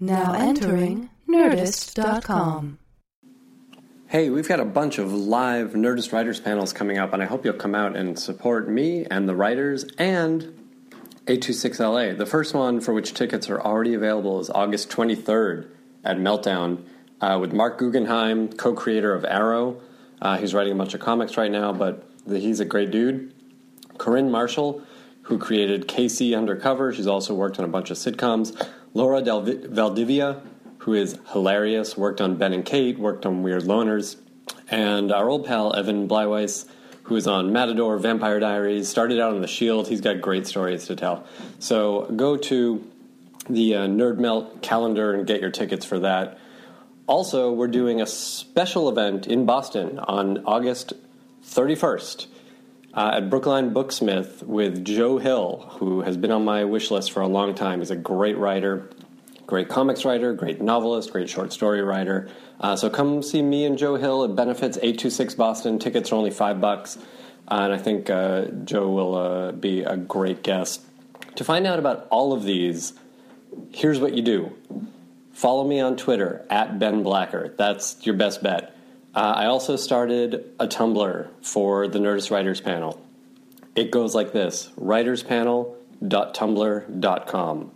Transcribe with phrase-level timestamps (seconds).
[0.00, 2.78] Now entering Nerdist.com.
[4.08, 7.44] Hey, we've got a bunch of live Nerdist Writers panels coming up, and I hope
[7.44, 10.52] you'll come out and support me and the writers and
[11.26, 12.18] 826LA.
[12.18, 15.68] The first one, for which tickets are already available, is August 23rd
[16.04, 16.84] at Meltdown
[17.20, 19.80] uh, with Marc Guggenheim, co creator of Arrow.
[20.20, 23.32] Uh, he's writing a bunch of comics right now, but he's a great dude.
[23.98, 24.82] Corinne Marshall,
[25.22, 28.68] who created Casey Undercover, she's also worked on a bunch of sitcoms.
[28.96, 30.40] Laura Del Valdivia,
[30.78, 34.16] who is hilarious, worked on Ben and Kate, worked on Weird Loners,
[34.70, 36.68] and our old pal Evan Bleiweiss,
[37.02, 39.88] who is on Matador, Vampire Diaries, started out on The Shield.
[39.88, 41.26] He's got great stories to tell.
[41.58, 42.88] So go to
[43.50, 46.38] the uh, Nerd Melt calendar and get your tickets for that.
[47.08, 50.92] Also, we're doing a special event in Boston on August
[51.44, 52.28] 31st
[52.94, 57.20] uh, at Brookline Booksmith with Joe Hill, who has been on my wish list for
[57.20, 57.80] a long time.
[57.80, 58.88] He's a great writer,
[59.46, 62.28] great comics writer, great novelist, great short story writer.
[62.60, 64.24] Uh, so come see me and Joe Hill.
[64.24, 65.78] It benefits 826 Boston.
[65.78, 66.96] Tickets are only five bucks.
[67.48, 70.82] Uh, and I think uh, Joe will uh, be a great guest.
[71.34, 72.94] To find out about all of these,
[73.72, 74.52] here's what you do
[75.32, 77.52] follow me on Twitter at Ben Blacker.
[77.58, 78.74] That's your best bet.
[79.14, 83.00] Uh, I also started a Tumblr for the Nerdist Writers Panel.
[83.76, 87.70] It goes like this writerspanel.tumblr.com.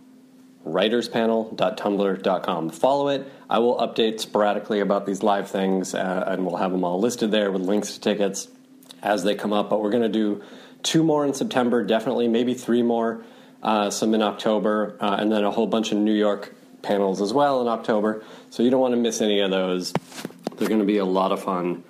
[0.65, 2.69] Writerspanel.tumblr.com.
[2.69, 3.31] Follow it.
[3.49, 7.31] I will update sporadically about these live things, uh, and we'll have them all listed
[7.31, 8.49] there with links to tickets
[9.01, 9.69] as they come up.
[9.69, 10.43] But we're going to do
[10.83, 13.23] two more in September, definitely, maybe three more,
[13.63, 17.33] uh, some in October, uh, and then a whole bunch of New York panels as
[17.33, 18.23] well in October.
[18.49, 19.93] So you don't want to miss any of those.
[20.59, 21.83] They're going to be a lot of fun.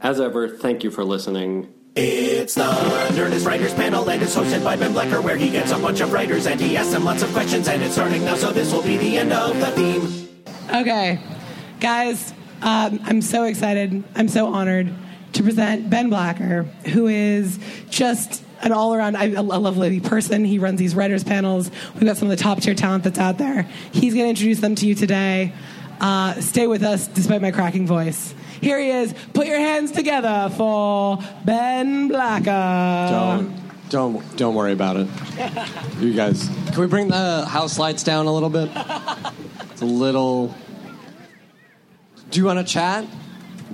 [0.00, 1.72] As ever, thank you for listening.
[1.96, 5.78] It's the Nerdist Writers Panel, and it's hosted by Ben Blacker, where he gets a
[5.78, 7.66] bunch of writers and he asks them lots of questions.
[7.66, 10.28] And it's starting now, so this will be the end of the theme.
[10.72, 11.18] Okay,
[11.80, 12.32] guys,
[12.62, 14.04] um, I'm so excited.
[14.14, 14.92] I'm so honored
[15.32, 20.44] to present Ben Blacker, who is just an all around, a lovely person.
[20.44, 21.70] He runs these writers' panels.
[21.94, 23.62] We've got some of the top tier talent that's out there.
[23.92, 25.52] He's going to introduce them to you today.
[26.00, 28.34] Uh, stay with us despite my cracking voice.
[28.60, 29.14] Here he is.
[29.32, 33.10] Put your hands together for Ben Blacker.
[33.10, 33.60] Don't.
[33.90, 35.08] Don't don't worry about it.
[35.98, 38.70] You guys, can we bring the house lights down a little bit?
[39.72, 40.54] It's a little.
[42.30, 43.04] Do you want to chat?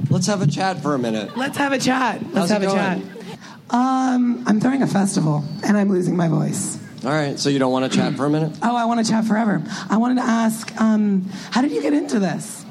[0.09, 1.37] Let's have a chat for a minute.
[1.37, 2.23] Let's have a chat.
[2.33, 2.79] Let's How's have a going?
[2.79, 3.39] chat.
[3.69, 6.79] Um, I'm throwing a festival and I'm losing my voice.
[7.05, 8.59] All right, so you don't want to chat for a minute?
[8.63, 9.63] Oh, I want to chat forever.
[9.91, 12.65] I wanted to ask, um, how did you get into this?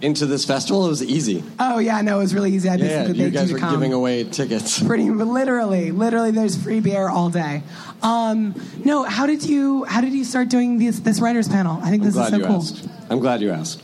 [0.00, 1.44] Into this festival, it was easy.
[1.60, 2.68] Oh yeah, no, it was really easy.
[2.68, 3.74] I Yeah, basically you begged guys to were come.
[3.74, 4.82] giving away tickets.
[4.86, 7.62] Pretty literally, literally, there's free beer all day.
[8.02, 8.54] Um,
[8.84, 11.78] no, how did you how did you start doing this this writers panel?
[11.82, 12.56] I think I'm this is glad so you cool.
[12.56, 12.88] asked.
[13.10, 13.80] I'm glad you asked.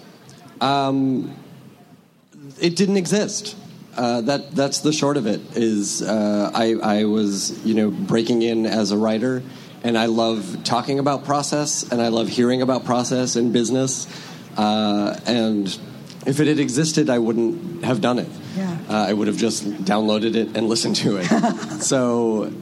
[0.60, 1.36] Um,
[2.60, 3.54] it didn't exist.
[3.98, 5.40] Uh, that that's the short of it.
[5.56, 9.42] Is uh, I I was you know breaking in as a writer,
[9.82, 14.06] and I love talking about process, and I love hearing about process in business,
[14.56, 15.66] uh, and
[16.26, 18.28] if it had existed, I wouldn't have done it.
[18.56, 18.78] Yeah.
[18.88, 21.24] Uh, I would have just downloaded it and listened to it.
[21.82, 22.52] so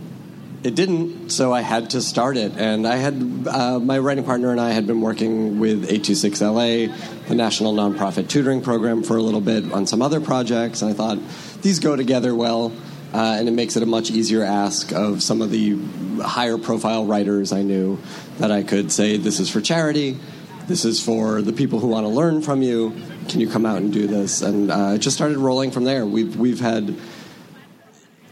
[0.67, 2.53] it didn't, so I had to start it.
[2.57, 7.37] And I had uh, my writing partner and I had been working with 826LA, the
[7.37, 10.83] national nonprofit tutoring program, for a little bit on some other projects.
[10.83, 11.19] And I thought
[11.63, 12.73] these go together well,
[13.15, 15.79] uh, and it makes it a much easier ask of some of the
[16.21, 18.01] higher profile writers I knew
[18.39, 20.19] that I could say, This is for charity.
[20.67, 22.93] This is for the people who want to learn from you.
[23.29, 24.43] Can you come out and do this?
[24.43, 26.05] And uh, it just started rolling from there.
[26.05, 26.97] We've we've had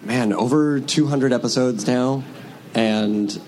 [0.07, 2.25] man, over 200 episodes now,
[2.75, 3.41] and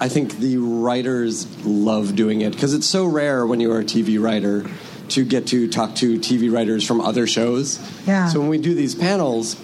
[0.00, 4.22] I think the writers love doing it because it's so rare when you're a TV
[4.22, 4.64] writer
[5.10, 7.78] to get to talk to TV writers from other shows.
[8.06, 8.28] Yeah.
[8.28, 9.56] So when we do these panels,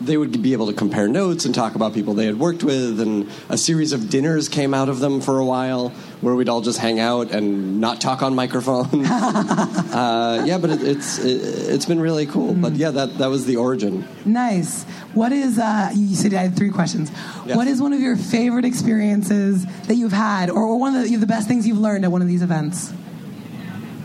[0.00, 3.00] they would be able to compare notes and talk about people they had worked with,
[3.00, 5.90] and a series of dinners came out of them for a while
[6.20, 9.04] where we'd all just hang out and not talk on microphone.
[9.06, 11.40] uh, yeah, but it, it's it,
[11.74, 12.54] it's been really cool.
[12.54, 14.06] But yeah, that that was the origin.
[14.24, 14.84] Nice.
[15.14, 17.10] What is uh, you said I had three questions.
[17.46, 21.26] What is one of your favorite experiences that you've had, or one of the, the
[21.26, 22.90] best things you've learned at one of these events?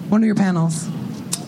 [0.10, 0.88] One of your panels.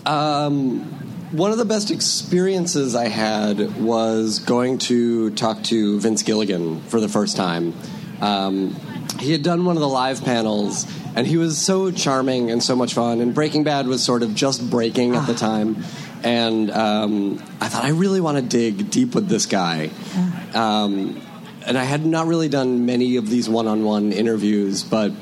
[0.04, 0.97] Um,
[1.30, 7.00] one of the best experiences I had was going to talk to Vince Gilligan for
[7.00, 7.74] the first time.
[8.20, 8.74] Um,
[9.18, 12.74] he had done one of the live panels, and he was so charming and so
[12.74, 13.20] much fun.
[13.20, 15.84] And Breaking Bad was sort of just breaking at the time.
[16.22, 19.90] And um, I thought, I really want to dig deep with this guy.
[20.54, 21.20] Um,
[21.66, 25.12] and I had not really done many of these one on one interviews, but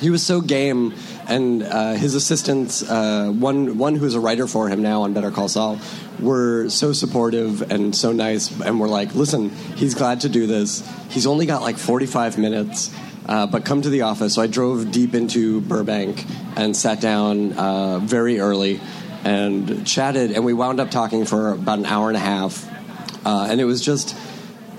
[0.00, 0.94] he was so game
[1.28, 5.30] and uh, his assistants, uh, one one who's a writer for him now on Better
[5.30, 5.78] Call Saul,
[6.20, 10.88] were so supportive and so nice, and were like, "Listen, he's glad to do this.
[11.10, 12.90] He's only got like 45 minutes."
[13.24, 14.34] Uh, but come to the office.
[14.34, 16.26] So I drove deep into Burbank
[16.56, 18.80] and sat down uh, very early
[19.24, 22.68] and chatted, and we wound up talking for about an hour and a half.
[23.24, 24.16] Uh, and it was just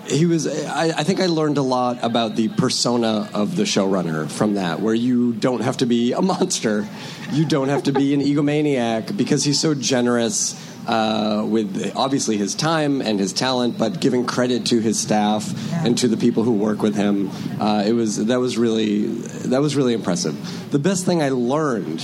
[0.08, 4.30] he was I, I, think i learned a lot about the persona of the showrunner
[4.30, 6.88] from that where you don't have to be a monster.
[7.32, 12.54] You don't have to be an egomaniac because he's so generous uh, with obviously his
[12.56, 15.54] time and his talent but giving credit to his staff
[15.86, 17.30] and to the people who work with him
[17.62, 20.36] uh, it was that was really that was really impressive.
[20.72, 22.04] The best thing i learned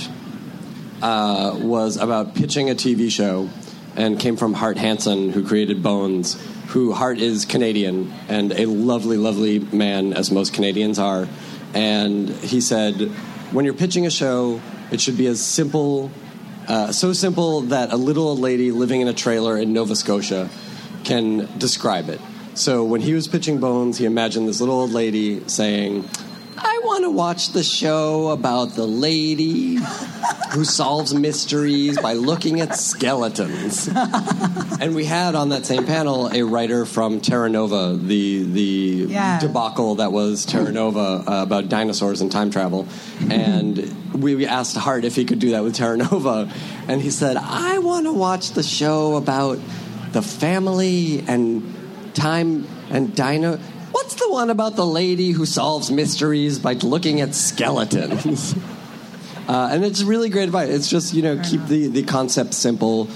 [1.02, 3.50] uh, was about pitching a tv show
[3.96, 6.36] and came from hart hanson who created bones
[6.70, 11.28] who Hart is Canadian and a lovely, lovely man, as most Canadians are.
[11.74, 13.10] And he said,
[13.50, 14.60] when you're pitching a show,
[14.92, 16.12] it should be as simple,
[16.68, 20.48] uh, so simple that a little old lady living in a trailer in Nova Scotia
[21.02, 22.20] can describe it.
[22.54, 26.08] So when he was pitching Bones, he imagined this little old lady saying,
[26.80, 29.76] I want to watch the show about the lady
[30.52, 33.86] who solves mysteries by looking at skeletons.
[34.80, 39.38] and we had on that same panel a writer from Terra Nova, the the Yeah.
[39.40, 42.88] debacle that was Terra Nova uh, about dinosaurs and time travel.
[43.28, 46.50] And we asked Hart if he could do that with Terra Nova,
[46.88, 49.58] and he said, "I want to watch the show about
[50.12, 51.62] the family and
[52.14, 53.58] time and dino."
[54.00, 58.54] What's the one about the lady who solves mysteries by looking at skeletons?
[59.48, 60.68] Uh, and it's really great advice.
[60.68, 63.08] It's just you know keep the the concept simple.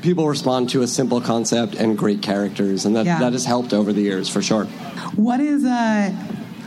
[0.00, 3.18] People respond to a simple concept and great characters, and that Yeah.
[3.18, 4.66] that has helped over the years for sure.
[5.16, 6.10] What is uh,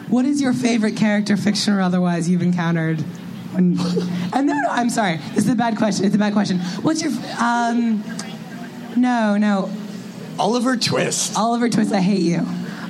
[0.09, 2.99] what is your favorite character, fiction or otherwise, you've encountered?
[3.53, 3.79] When,
[4.33, 5.17] uh, no, no, I'm sorry.
[5.33, 6.03] This is a bad question.
[6.05, 6.59] It's a bad question.
[6.81, 8.03] What's your um?
[8.97, 9.71] No, no.
[10.37, 11.37] Oliver Twist.
[11.37, 12.45] Oliver Twist, I hate you.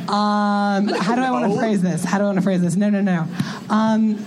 [0.10, 2.04] Um, how do I want to phrase this?
[2.04, 2.76] How do I want to phrase this?
[2.76, 3.26] No, no, no.
[3.70, 4.24] Um,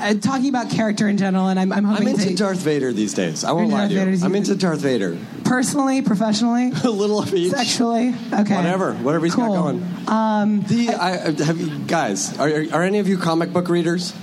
[0.00, 3.12] uh, talking about character in general, and I'm, I'm I'm into to Darth Vader these
[3.12, 3.44] days.
[3.44, 4.24] I won't lie into to you.
[4.24, 5.18] I'm into Darth Vader.
[5.44, 7.50] personally, professionally, A little of each.
[7.52, 8.14] sexually.
[8.32, 9.54] Okay, Whatever, whatever he's cool.
[9.54, 9.86] got going.
[10.08, 14.14] Um, the I, I- have you, guys, are, are any of you comic book readers?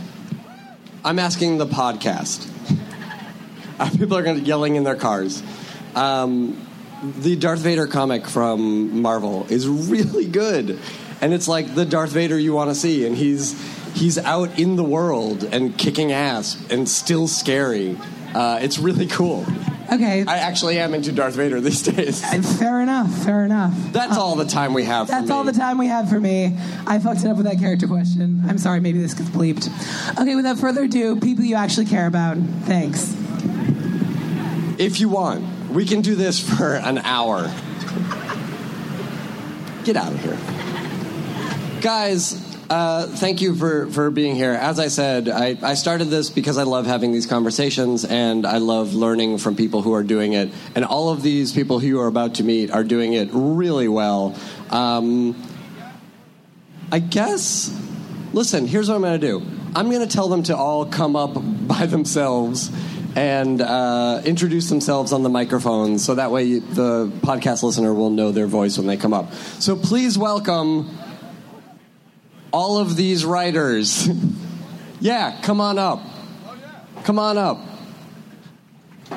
[1.06, 2.50] I'm asking the podcast.
[4.00, 5.44] People are going to yelling in their cars.
[5.96, 6.67] Um,
[7.04, 10.80] the Darth Vader comic from Marvel is really good,
[11.22, 13.56] and it's like the Darth Vader you want to see, and he's
[13.94, 17.98] he's out in the world and kicking ass and still scary.
[18.34, 19.46] Uh, it's really cool.
[19.92, 22.24] Okay, I actually am into Darth Vader these days.
[22.24, 23.10] Uh, fair enough.
[23.24, 23.74] Fair enough.
[23.94, 25.08] That's all the time we have.
[25.08, 26.58] for That's all the time we have for me.
[26.86, 28.42] I fucked it up with that character question.
[28.48, 29.70] I'm sorry, maybe this gets bleeped.
[30.20, 32.38] Okay, without further ado, people you actually care about.
[32.66, 33.14] Thanks.
[34.78, 37.44] If you want, we can do this for an hour.
[39.84, 40.38] Get out of here.
[41.81, 44.52] Guys, uh, thank you for, for being here.
[44.52, 48.58] As I said, I, I started this because I love having these conversations and I
[48.58, 50.52] love learning from people who are doing it.
[50.75, 53.88] And all of these people who you are about to meet are doing it really
[53.88, 54.36] well.
[54.70, 55.42] Um,
[56.92, 57.74] I guess.
[58.34, 59.42] Listen, here's what I'm going to do.
[59.75, 61.34] I'm going to tell them to all come up
[61.68, 62.72] by themselves
[63.17, 68.31] and uh, introduce themselves on the microphone, so that way the podcast listener will know
[68.31, 69.33] their voice when they come up.
[69.33, 70.95] So please welcome
[72.53, 74.07] all of these writers.
[75.00, 76.00] yeah, come on up.
[77.05, 77.59] Come on up.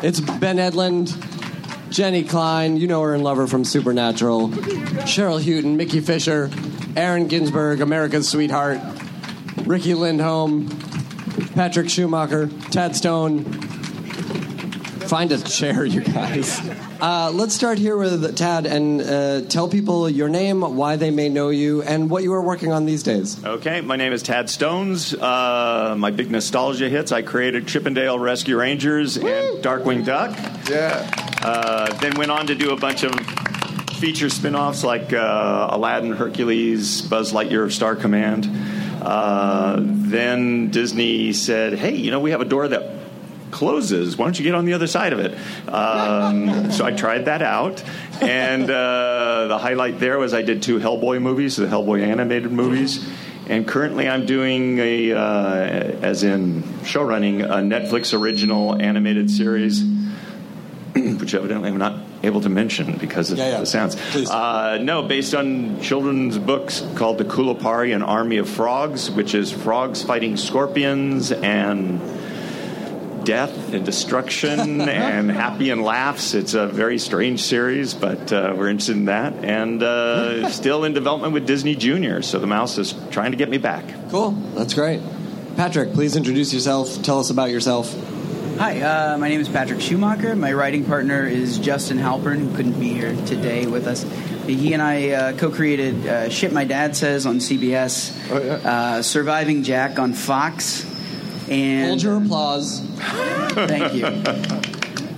[0.03, 5.77] It's Ben Edlund, Jenny Klein, you know her and love her from Supernatural, Cheryl Heuton,
[5.77, 6.51] Mickey Fisher,
[6.97, 8.81] Aaron Ginsburg, America's Sweetheart,
[9.67, 10.71] Riki Lindhome,
[11.53, 13.70] Patrick Schumacker, Tad Stone.
[15.11, 16.61] Find a chair, you guys.
[17.01, 21.29] Uh, let's start here with Tad and uh, tell people your name, why they may
[21.29, 23.45] know you, and what you are working on these days.
[23.45, 25.13] Okay, my name is Tad Stones.
[25.13, 27.11] Uh, my big nostalgia hits.
[27.11, 30.31] I created Chip 'n Dale Rescue Rangers and Darkwing Duck.
[30.71, 31.11] Yeah.
[31.43, 33.13] Uh, then went on to do a bunch of
[33.99, 38.49] feature spin-offs like uh, Aladdin, Hercules, Buzz Lightyear, of Star Command.
[39.03, 43.00] Uh, then Disney said, "Hey, you know, we have a door that
[43.51, 44.17] closes.
[44.17, 45.37] Why don't you get on the other side of it?"
[45.69, 47.83] Um, so I tried that out,
[48.21, 53.07] and uh, the highlight there was I did two Hellboy movies, the Hellboy animated movies.
[53.49, 55.19] And currently, I'm doing a, uh,
[56.03, 59.83] as in show running, a Netflix original animated series
[60.95, 63.61] which evidently I'm not able to mention because of Yeah, yeah.
[63.61, 63.97] the sounds.
[64.29, 69.53] Uh, no, based on children's books called The Kulipari, An Army of Frogs, which is
[69.53, 72.01] frogs fighting scorpions and
[73.25, 76.35] death and destruction and happy and laughs.
[76.35, 79.45] It's a very strange series, but uh, we're interested in that.
[79.45, 83.49] And uh, still in development with Disney Junior, so the mouse is trying to get
[83.49, 83.85] me back.
[84.11, 84.33] Cool.
[84.55, 85.01] That's great.
[85.57, 87.03] Patrick, please introduce yourself.
[87.03, 87.95] Tell us about yourself.
[88.59, 90.37] Hi, uh, my name is Patrick Schumacker.
[90.39, 94.03] My writing partner is Justin Halpern, who couldn't be here today with us.
[94.47, 99.99] He and I uh, co-created uh, "Shit My Dad Says" on CBS, uh, "Surviving Jack"
[99.99, 100.85] on Fox,
[101.51, 102.81] and Hold your applause.
[103.53, 104.07] Thank you.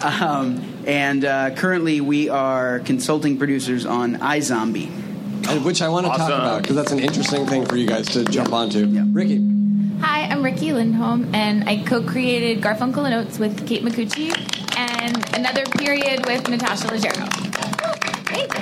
[0.03, 4.91] Um, and uh, currently, we are consulting producers on iZombie.
[5.49, 8.09] And Which I want to talk about because that's an interesting thing for you guys
[8.11, 8.87] to jump onto.
[9.13, 9.49] Riki.
[10.01, 14.31] Hi, I'm Riki Lindhome, and I co-created Garfunkel and Oates with Kate Micucci,
[14.77, 17.29] and Another Period with Natasha Leggero.
[18.27, 18.57] Thanks.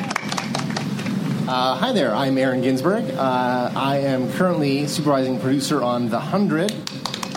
[1.48, 3.10] Uh, hi there, I'm Aaron Ginsburg.
[3.12, 6.74] Uh, I am currently supervising producer on The Hundred.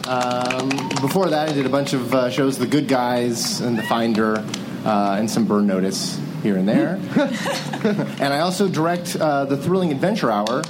[0.07, 0.69] Um,
[1.01, 4.43] before that, I did a bunch of uh, shows The Good Guys and The Finder
[4.85, 6.99] uh, and some Burn Notice here and there.
[8.19, 10.63] and I also direct uh, The Thrilling Adventure Hour,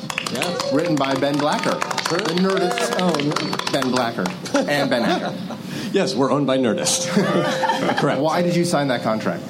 [0.72, 4.26] written by Ben Blacker, the Nerdist's own Ben Blacker
[4.70, 5.36] and Ben Acker.
[5.94, 7.08] Yes, we're owned by Nerdist.
[8.00, 8.20] Correct.
[8.20, 9.44] Why did you sign that contract?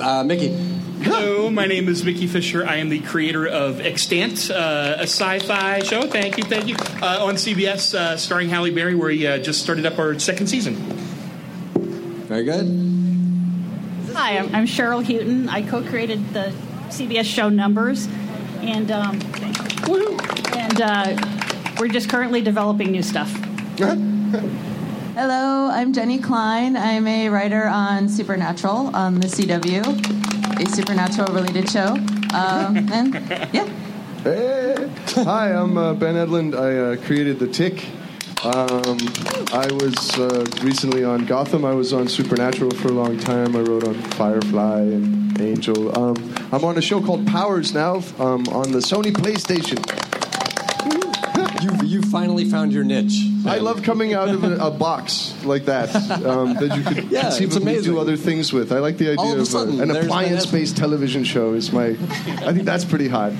[0.00, 0.79] Uh, Mickey.
[1.02, 2.66] Hello, my name is Mickey Fisher.
[2.66, 6.02] I am the creator of Extant, uh, a sci-fi show.
[6.02, 6.76] Thank you, thank you.
[7.00, 10.48] Uh, on CBS, uh, starring Halle Berry, where we uh, just started up our second
[10.48, 10.74] season.
[12.28, 12.66] Very good.
[14.14, 15.48] Hi, I'm, I'm Cheryl Heuton.
[15.48, 16.52] I co-created the
[16.88, 18.06] CBS show Numbers,
[18.60, 19.18] and um,
[20.54, 21.16] and uh,
[21.80, 23.30] we're just currently developing new stuff.
[25.14, 26.76] Hello, I'm Jenny Klein.
[26.76, 31.96] I'm a writer on Supernatural on the CW, a supernatural related show.
[32.30, 33.14] Um, and
[33.52, 33.68] yeah,
[34.22, 34.88] Hey.
[35.16, 36.54] Hi, I'm uh, Ben Edlund.
[36.54, 37.84] I uh, created The Tick.
[38.44, 38.98] Um,
[39.52, 41.64] I was uh, recently on Gotham.
[41.64, 43.56] I was on Supernatural for a long time.
[43.56, 45.98] I wrote on Firefly and Angel.
[45.98, 49.84] Um, I'm on a show called Powers now um, on the Sony PlayStation.
[51.62, 53.26] You you finally found your niche.
[53.46, 57.22] I love coming out of a, a box like that um, that you could Yeah,
[57.22, 57.92] conceivably amazing.
[57.92, 58.72] do other things with.
[58.72, 61.54] I like the idea of a of, uh, an appliance-based television show.
[61.54, 63.32] Is my, I think that's pretty hot.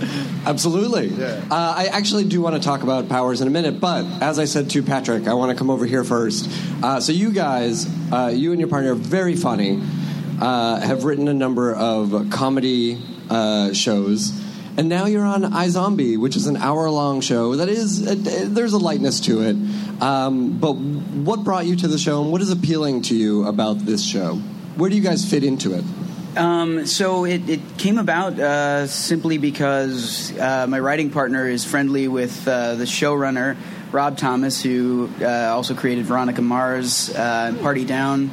[0.46, 1.08] Absolutely.
[1.08, 1.44] Yeah.
[1.50, 4.46] Uh, I actually do want to talk about powers in a minute, but as I
[4.46, 6.48] said to Patrick, I want to come over here first.
[6.82, 9.80] Uh, so you guys, uh, you and your partner, are very funny.
[10.40, 14.32] Uh, have written a number of comedy uh, shows.
[14.76, 17.56] And now you're on iZombie, which is an hour-long show.
[17.56, 18.14] That is, uh,
[18.48, 19.56] there's a lightness to it.
[20.00, 23.80] Um, but what brought you to the show, and what is appealing to you about
[23.80, 24.36] this show?
[24.76, 25.84] Where do you guys fit into it?
[26.36, 32.06] Um, so it, it came about uh, simply because uh, my writing partner is friendly
[32.06, 33.56] with uh, the showrunner
[33.92, 38.30] Rob Thomas, who uh, also created Veronica Mars uh, and Party Down.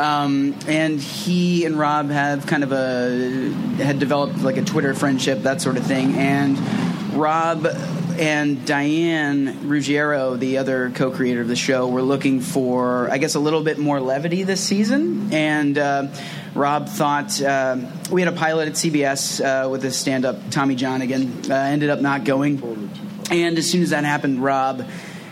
[0.00, 3.52] Um, and he and Rob have kind of a
[3.82, 6.14] had developed like a Twitter friendship, that sort of thing.
[6.14, 6.58] And
[7.12, 13.34] Rob and Diane Ruggiero, the other co-creator of the show, were looking for, I guess,
[13.34, 15.34] a little bit more levity this season.
[15.34, 16.08] And uh,
[16.54, 17.76] Rob thought uh,
[18.10, 21.50] we had a pilot at CBS uh, with a stand-up Tommy Johnagin.
[21.50, 22.90] Uh, ended up not going.
[23.30, 24.88] And as soon as that happened, Rob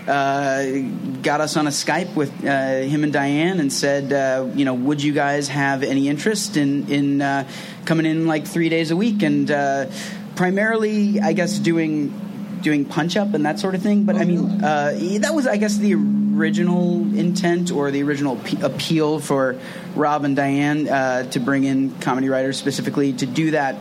[0.09, 4.65] uh, got us on a Skype with uh, him and Diane and said, uh, you
[4.65, 7.49] know, would you guys have any interest in in uh,
[7.85, 9.87] coming in like three days a week and uh,
[10.35, 12.19] primarily, I guess, doing
[12.63, 14.05] doing punch up and that sort of thing.
[14.05, 18.61] But I mean, uh, that was, I guess, the original intent or the original p-
[18.63, 19.59] appeal for
[19.95, 23.77] Rob and Diane uh, to bring in comedy writers specifically to do that.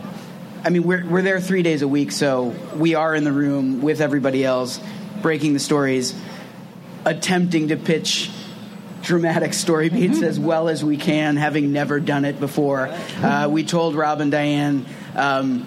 [0.64, 3.80] I mean, we're we're there three days a week, so we are in the room
[3.80, 4.80] with everybody else,
[5.22, 6.14] breaking the stories,
[7.04, 8.30] attempting to pitch
[9.02, 12.88] dramatic story beats as well as we can, having never done it before.
[13.22, 14.84] Uh, we told Rob and Diane,
[15.14, 15.64] um,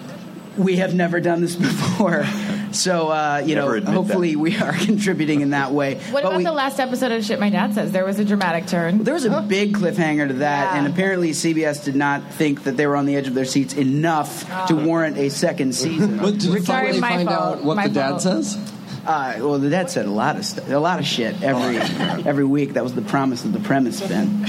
[0.58, 2.24] we have never done this before.
[2.72, 4.38] So, uh, you Never know, hopefully that.
[4.38, 5.94] we are contributing in that way.
[6.10, 7.92] What But about we- the last episode of Shit My Dad Says?
[7.92, 9.02] There was a dramatic turn.
[9.04, 10.78] there was a big cliffhanger to that, Yeah.
[10.78, 13.74] and apparently CBS did not think that they were on the edge of their seats
[13.74, 16.18] enough to warrant a second season.
[16.20, 17.58] What, did you Sorry, finally my find fault.
[17.58, 18.22] out what My the dad fault.
[18.22, 18.72] says?
[19.04, 21.76] Uh, well, the dad said a lot of st- a lot of shit every
[22.24, 22.74] every week.
[22.74, 24.44] That was the promise of the premise, Ben.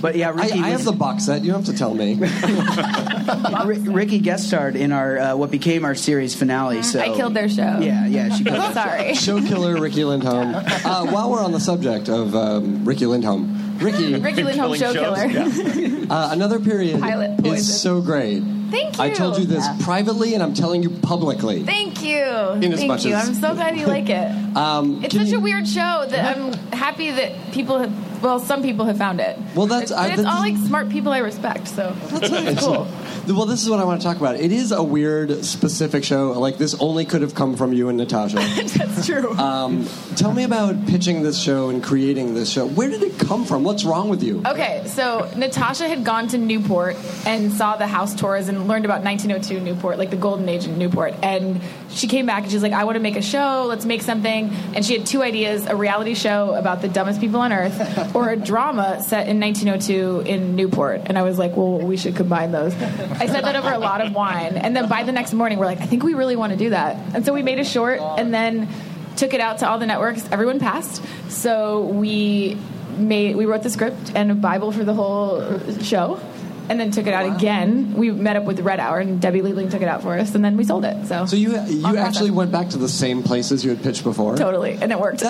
[0.00, 1.42] But yeah, I, Riki I have was- the box set.
[1.42, 2.14] You don't have to tell me.
[3.64, 6.82] Ri- Riki guest starred in our uh, what became our series finale.
[6.82, 7.80] So I killed their show.
[7.80, 9.14] Yeah, yeah, she killed their Sorry.
[9.14, 10.54] Show killer Riki Lindhome.
[10.54, 16.06] Uh, while we're on the subject of um, Riki Lindhome, Riki, Riki Lindhome, show killer.
[16.10, 17.56] uh, another period Pilot poison.
[17.56, 18.42] is so great.
[18.70, 19.02] Thank you.
[19.04, 19.76] I told you this Yeah.
[19.84, 21.62] privately, and I'm telling you publicly.
[21.64, 22.22] Thank you.
[22.24, 23.14] In as Thank much you.
[23.14, 24.32] as- I'm so glad you like it.
[24.56, 26.52] Um, It's such you- a weird show that I'm
[26.88, 28.08] happy that people have.
[28.22, 29.38] Well, some people have found it.
[29.54, 31.68] Well, that's- It's, I- it's that's- all like smart people I respect.
[31.68, 32.88] So it's cool.
[33.28, 34.34] Well, this is what I want to talk about.
[34.36, 36.32] It is a weird, specific show.
[36.32, 38.36] Like this only could have come from you and Natasha.
[38.76, 39.36] That's true.
[39.36, 42.66] Um, tell me about pitching this show and creating this show.
[42.66, 43.62] Where did it come from?
[43.62, 44.42] What's wrong with you?
[44.44, 49.04] Okay, so Natasha had gone to Newport and saw the house tours and learned about
[49.04, 51.14] 1902 Newport, like the golden age in Newport.
[51.22, 54.02] And she came back and she's like, I want to make a show, let's make
[54.02, 54.50] something.
[54.74, 58.30] And she had two ideas a reality show about the dumbest people on earth or
[58.30, 61.02] a drama set in 1902 in Newport.
[61.06, 62.74] And I was like, well, we should combine those.
[62.74, 64.56] I said that over a lot of wine.
[64.56, 66.70] And then by the next morning, we're like, I think we really want to do
[66.70, 67.14] that.
[67.14, 68.68] And so we made a short and then
[69.16, 70.26] took it out to all the networks.
[70.30, 71.02] Everyone passed.
[71.28, 72.56] So we
[72.96, 76.20] made we wrote the script and a Bible for the whole show.
[76.68, 77.94] And then took it out again.
[77.94, 80.44] We met up with Red Hour and Debbie Liebling took it out for us, and
[80.44, 81.06] then we sold it.
[81.06, 82.06] So, So you Long you process.
[82.06, 84.36] actually went back to the same places you had pitched before.
[84.36, 85.22] totally, and it worked.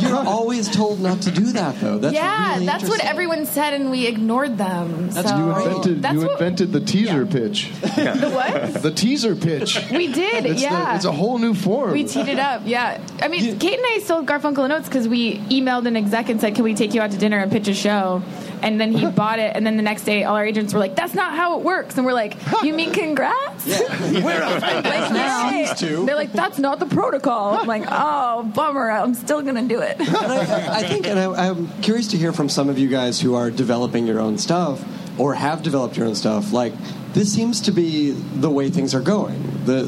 [0.00, 1.98] You're always told not to do that, though.
[1.98, 5.10] That's yeah, really that's what everyone said, and we ignored them.
[5.10, 7.70] That's so you invented that's you what invented the teaser pitch.
[7.80, 9.78] the what The teaser pitch.
[9.90, 10.46] we did.
[10.46, 11.92] It's, the- yeah, it's a whole new form.
[11.92, 13.00] We teed it up, yeah.
[13.20, 16.40] I mean, Kate and I sold Garfunkel and Oates because we emailed an exec and
[16.40, 18.22] said, "Can we take you out to dinner and pitch a show?"
[18.62, 20.94] And then he bought it, and then the next day, all our agents were like,
[20.94, 25.80] "That's not how it works," and we're like, "You mean congrats?" We're Like, "Yay." Seems
[25.80, 26.06] to.
[26.06, 28.90] They're like, "That's not the protocol." I'm like, "Oh, bummer.
[28.90, 32.48] I'm still gonna do it." I, I think, and I, I'm curious to hear from
[32.48, 34.84] some of you guys who are developing your own stuff
[35.18, 36.52] or have developed your own stuff.
[36.52, 36.72] Like,
[37.12, 39.42] this seems to be the way things are going.
[39.64, 39.82] the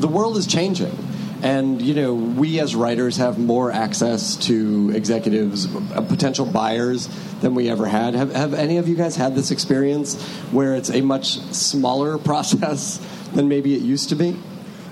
[0.00, 0.96] The world is changing,
[1.44, 7.06] and you know, we as writers have more access to executives, uh, potential buyers
[7.42, 8.14] than we ever had.
[8.14, 10.20] Have, have any of you guys had this experience
[10.52, 12.98] where it's a much smaller process
[13.34, 14.38] than maybe it used to be?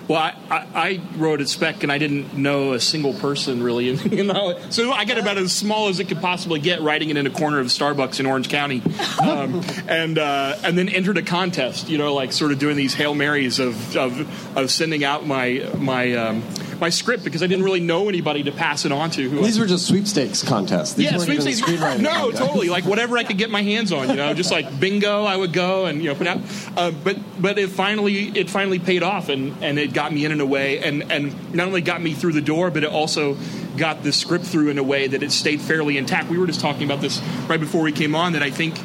[0.09, 3.91] Well, I, I, I wrote a spec and I didn't know a single person really.
[3.91, 7.17] You know, so I got about as small as it could possibly get, writing it
[7.17, 8.83] in a corner of Starbucks in Orange County,
[9.23, 11.89] um, and uh, and then entered a contest.
[11.89, 15.69] You know, like sort of doing these hail marys of of, of sending out my
[15.79, 16.43] my um,
[16.83, 19.31] my script because I didn't really know anybody to pass it on to.
[19.31, 20.95] Who These I, were just sweepstakes contests.
[20.95, 21.61] These yeah, sweepstakes.
[21.61, 22.39] No, contests.
[22.39, 22.69] totally.
[22.69, 25.53] Like whatever I could get my hands on, you know, just like bingo, I would
[25.53, 26.41] go and you know put out.
[26.77, 30.33] Uh, but but it finally it finally paid off, and, and it got me in
[30.33, 33.37] in a way, and and not only got me through the door, but it also
[33.77, 36.29] got the script through in a way that it stayed fairly intact.
[36.29, 38.77] We were just talking about this right before we came on that I think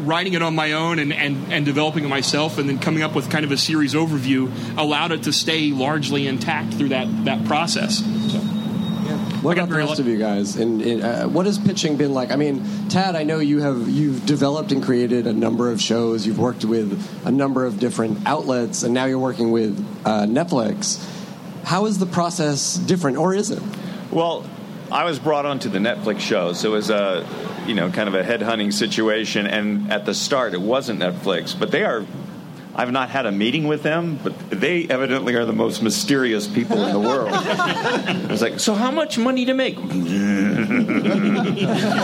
[0.00, 3.14] writing it on my own and, and, and developing it myself and then coming up
[3.14, 7.44] with kind of a series overview allowed it to stay largely intact through that, that
[7.46, 7.98] process.
[8.32, 8.38] So.
[9.42, 10.54] What about the rest of you guys?
[10.54, 12.30] And, and, uh, what has pitching been like?
[12.30, 16.24] I mean, Tad, I know you have you've developed and created a number of shows.
[16.24, 21.04] You've worked with a number of different outlets, and now you're working with uh, Netflix.
[21.64, 23.62] How is the process different, or is it?
[24.12, 24.48] Well,
[25.02, 27.26] I was brought onto the Netflix show, so it was a,
[27.66, 29.46] you know, kind of a headhunting situation.
[29.46, 32.04] And at the start, it wasn't Netflix, but they are.
[32.74, 36.82] I've not had a meeting with them, but they evidently are the most mysterious people
[36.84, 37.28] in the world.
[37.32, 39.76] I was like, so how much money to make?
[39.78, 39.82] a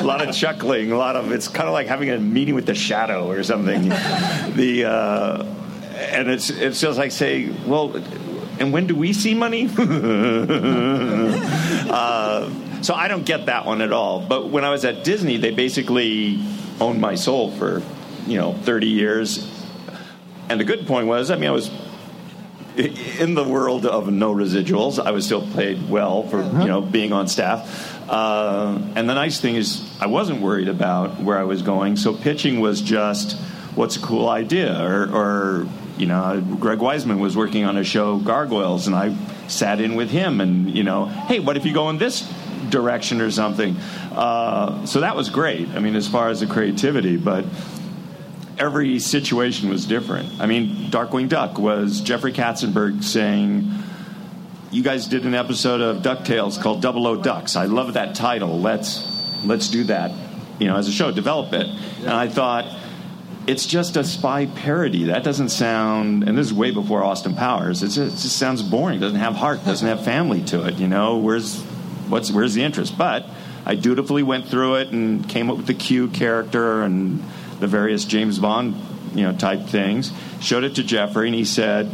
[0.03, 1.33] lot of chuckling, a lot of.
[1.33, 3.89] It's kind of like having a meeting with the shadow or something.
[3.89, 5.45] The uh,
[5.97, 7.97] and it's it's just like say, well,
[8.61, 9.71] and when do we see money?
[11.91, 12.51] uh,
[12.83, 14.21] so I don't get that one at all.
[14.21, 16.41] But when I was at Disney, they basically
[16.81, 17.83] owned my soul for
[18.27, 19.55] you know 30 years.
[20.49, 21.71] And the good point was, I mean, I was
[22.77, 25.05] in the world of no residuals.
[25.05, 27.97] I was still paid well for you know being on staff.
[28.09, 31.97] Uh, and the nice thing is, I wasn't worried about where I was going.
[31.97, 33.39] So pitching was just,
[33.75, 34.81] what's a cool idea?
[34.83, 39.15] Or, or you know, Greg Weisman was working on a show, Gargoyles, and I
[39.49, 42.23] sat in with him, and you know, hey, what if you go in this
[42.71, 43.77] direction or something?
[44.13, 45.69] Uh, so that was great.
[45.69, 47.45] I mean, as far as the creativity, but
[48.59, 50.41] every situation was different.
[50.41, 53.71] I mean, Darkwing Duck was Jeffrey Katzenberg saying,
[54.71, 57.57] "You guys did an episode of Ducktales called Double O Ducks.
[57.57, 58.61] I love that title.
[58.61, 59.07] Let's
[59.45, 60.13] let's do that.
[60.59, 61.67] You know, as a show, develop it."
[62.01, 62.65] And I thought,
[63.47, 65.05] it's just a spy parody.
[65.05, 67.81] That doesn't sound, and this is way before Austin Powers.
[67.81, 69.01] Just, it just sounds boring.
[69.01, 69.65] Doesn't have heart.
[69.65, 70.75] Doesn't have family to it.
[70.75, 71.65] You know, where's
[72.09, 72.97] what's where's the interest?
[72.97, 73.27] But
[73.65, 77.23] I dutifully went through it and came up with the Q character and
[77.61, 78.77] the various James Bond,
[79.15, 80.13] you know, type things.
[80.41, 81.91] Showed it to Jeffrey, and he said,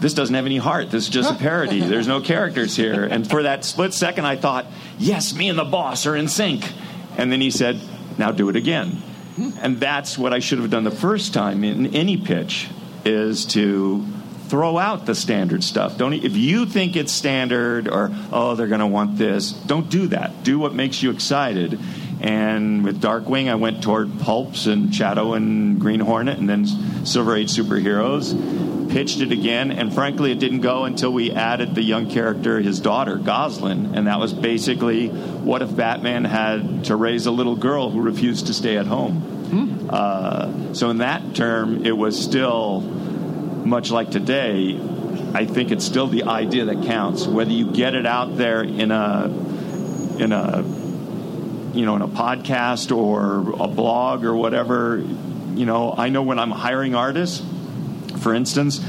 [0.00, 0.90] "This doesn't have any heart.
[0.90, 1.80] This is just a parody.
[1.86, 4.66] There's no characters here." And for that split second, I thought,
[4.98, 6.70] "Yes, me and the boss are in sync."
[7.16, 7.80] And then he said,
[8.18, 9.02] "Now do it again."
[9.60, 12.68] And that's what I should have done the first time in any pitch
[13.04, 14.04] is to
[14.52, 15.96] throw out the standard stuff.
[15.96, 20.08] Don't if you think it's standard or oh they're going to want this, don't do
[20.08, 20.44] that.
[20.44, 21.80] Do what makes you excited.
[22.20, 26.66] And with Darkwing, I went toward pulps and Shadow and Green Hornet, and then
[27.06, 28.90] Silver Age superheroes.
[28.90, 32.78] Pitched it again, and frankly, it didn't go until we added the young character, his
[32.78, 37.88] daughter, Gosalyn, and that was basically what if Batman had to raise a little girl
[37.88, 39.88] who refused to stay at home.
[39.88, 42.82] Uh, so in that term, it was still
[43.64, 44.78] much like today.
[45.34, 47.26] I think it's still the idea that counts.
[47.26, 49.26] Whether you get it out there in a
[50.18, 50.62] in a
[51.74, 55.02] you know in a podcast or a blog or whatever,
[55.54, 57.44] you know, I know when I'm hiring artists,
[58.20, 58.80] for instance.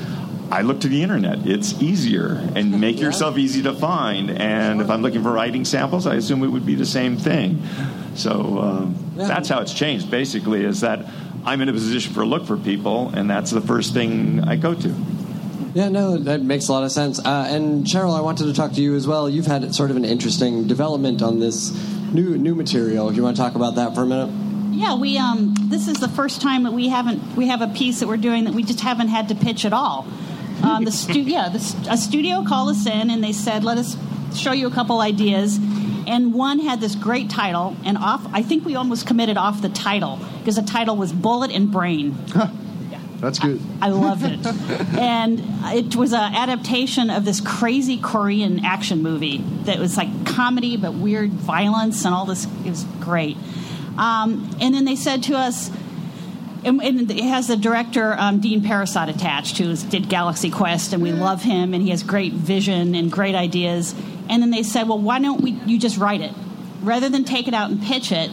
[0.51, 1.47] I look to the internet.
[1.47, 4.29] It's easier and make yourself easy to find.
[4.29, 7.63] And if I'm looking for writing samples, I assume it would be the same thing.
[8.13, 10.11] So um, that's how it's changed.
[10.11, 11.07] Basically, is that
[11.45, 14.55] I'm in a position for a look for people, and that's the first thing I
[14.55, 14.95] go to.
[15.73, 17.19] Yeah, no, that makes a lot of sense.
[17.19, 19.27] Uh, and Cheryl, I wanted to talk to you as well.
[19.27, 21.71] You've had sort of an interesting development on this
[22.13, 23.09] new new material.
[23.09, 24.29] If you want to talk about that for a minute.
[24.73, 27.99] Yeah, we um, this is the first time that we haven't we have a piece
[27.99, 30.07] that we're doing that we just haven't had to pitch at all.
[30.61, 33.97] Um, the stu- yeah, the, a studio called us in and they said, "Let us
[34.35, 35.59] show you a couple ideas."
[36.07, 38.25] And one had this great title, and off.
[38.33, 42.17] I think we almost committed off the title because the title was "Bullet and Brain."
[43.23, 43.61] That's good.
[43.81, 44.45] I loved it.
[44.99, 50.75] and it was an adaptation of this crazy Korean action movie that was like comedy
[50.75, 52.45] but weird violence and all this.
[52.65, 53.37] It was great.
[53.97, 55.71] Um, and then they said to us,
[56.65, 61.01] and, and it has the director um, Dean Parisot attached, who did Galaxy Quest, and
[61.01, 63.95] we love him, and he has great vision and great ideas.
[64.29, 65.51] And then they said, well, why don't we?
[65.51, 66.31] You just write it,
[66.81, 68.31] rather than take it out and pitch it.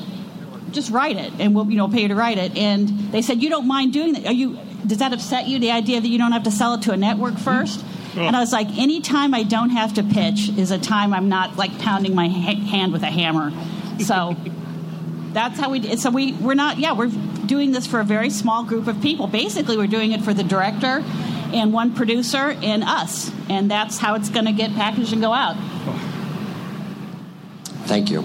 [0.70, 2.56] Just write it, and we'll you know pay you to write it.
[2.56, 4.26] And they said, you don't mind doing that?
[4.26, 4.58] Are you?
[4.86, 5.58] Does that upset you?
[5.58, 7.84] The idea that you don't have to sell it to a network first?
[8.16, 11.28] And I was like, any time I don't have to pitch is a time I'm
[11.28, 13.52] not like pounding my ha- hand with a hammer.
[14.00, 14.36] So
[15.32, 15.96] that's how we.
[15.96, 16.78] So we we're not.
[16.78, 17.10] Yeah, we're
[17.46, 19.26] doing this for a very small group of people.
[19.26, 21.04] Basically, we're doing it for the director
[21.54, 25.32] and one producer and us, and that's how it's going to get packaged and go
[25.32, 25.56] out.
[27.86, 28.24] Thank you.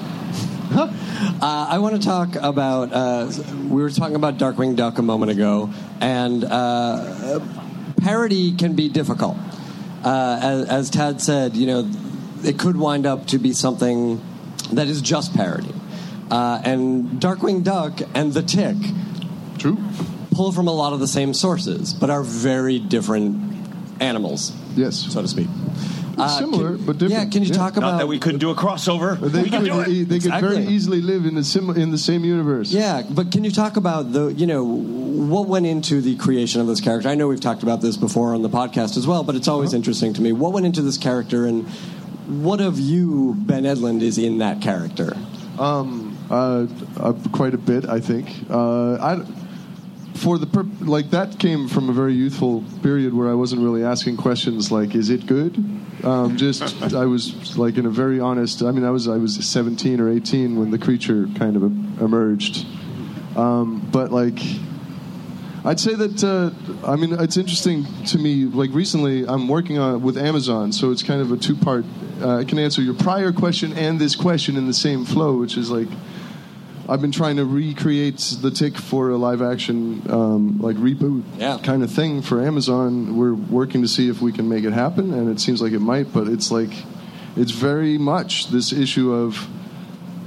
[1.41, 2.91] Uh, I want to talk about.
[2.91, 3.31] Uh,
[3.69, 5.69] we were talking about Darkwing Duck a moment ago,
[6.01, 7.39] and uh,
[7.97, 9.37] parody can be difficult.
[10.03, 11.89] Uh, as, as Tad said, you know,
[12.43, 14.21] it could wind up to be something
[14.73, 15.73] that is just parody.
[16.29, 18.77] Uh, and Darkwing Duck and The Tick,
[19.57, 19.77] true,
[20.35, 23.55] pull from a lot of the same sources, but are very different
[24.01, 24.51] animals.
[24.75, 25.47] Yes, so to speak.
[26.37, 27.11] Similar, but different.
[27.11, 29.19] Yeah, can you talk about Not that we couldn't do a crossover.
[29.19, 30.05] They we could, do it.
[30.05, 32.71] they could very easily live in the sim- in the same universe.
[32.71, 36.67] Yeah, but can you talk about the you know what went into the creation of
[36.67, 37.09] this character?
[37.09, 39.73] I know we've talked about this before on the podcast as well, but it's always
[39.73, 40.31] interesting to me.
[40.31, 41.67] What went into this character, and
[42.27, 45.17] what of you, Ben Edlund, is in that character?
[45.59, 46.67] Um, uh,
[46.97, 48.29] uh, quite a bit, I think.
[48.49, 49.25] Uh, I,
[50.15, 53.83] for the perp- like that came from a very youthful period where I wasn't really
[53.83, 55.57] asking questions like, "Is it good?"
[56.03, 58.63] Um, just I was like in a very honest.
[58.63, 61.63] I mean, I was I was 17 or 18 when the creature kind of
[62.01, 62.65] emerged,
[63.35, 64.39] um, but like.
[65.67, 66.51] I'd say that uh,
[66.87, 68.45] I mean it's interesting to me.
[68.45, 71.85] Like recently, I'm working on with Amazon, so it's kind of a two part.
[72.21, 75.57] Uh, I can answer your prior question and this question in the same flow, which
[75.57, 75.87] is like
[76.87, 81.23] I've been trying to recreate the tick for a live action um, like reboot
[81.63, 83.17] kind of thing for Amazon.
[83.17, 85.79] We're working to see if we can make it happen, and it seems like it
[85.79, 86.13] might.
[86.13, 86.69] But it's like
[87.35, 89.47] it's very much this issue of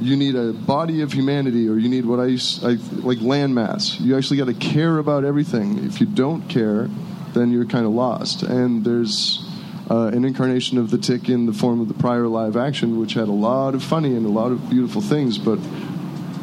[0.00, 2.70] you need a body of humanity, or you need what I, used, I
[3.02, 4.00] like landmass.
[4.00, 5.84] You actually got to care about everything.
[5.84, 6.88] If you don't care,
[7.34, 8.42] then you're kind of lost.
[8.42, 9.44] And there's
[9.90, 13.14] uh, an incarnation of the tick in the form of the prior live action, which
[13.14, 15.58] had a lot of funny and a lot of beautiful things, but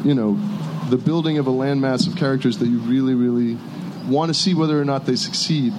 [0.06, 0.38] you know,
[0.88, 3.58] the building of a landmass of characters that you really, really
[4.06, 5.72] want to see whether or not they succeed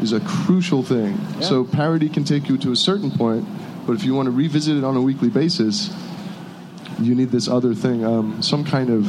[0.00, 1.18] is a crucial thing.
[1.40, 1.40] Yeah.
[1.40, 3.46] So parody can take you to a certain point,
[3.86, 5.90] but if you want to revisit it on a weekly basis,
[7.00, 9.06] you need this other thing, um, some kind of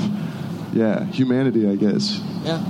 [0.76, 2.20] yeah, humanity, I guess.
[2.44, 2.64] Yeah,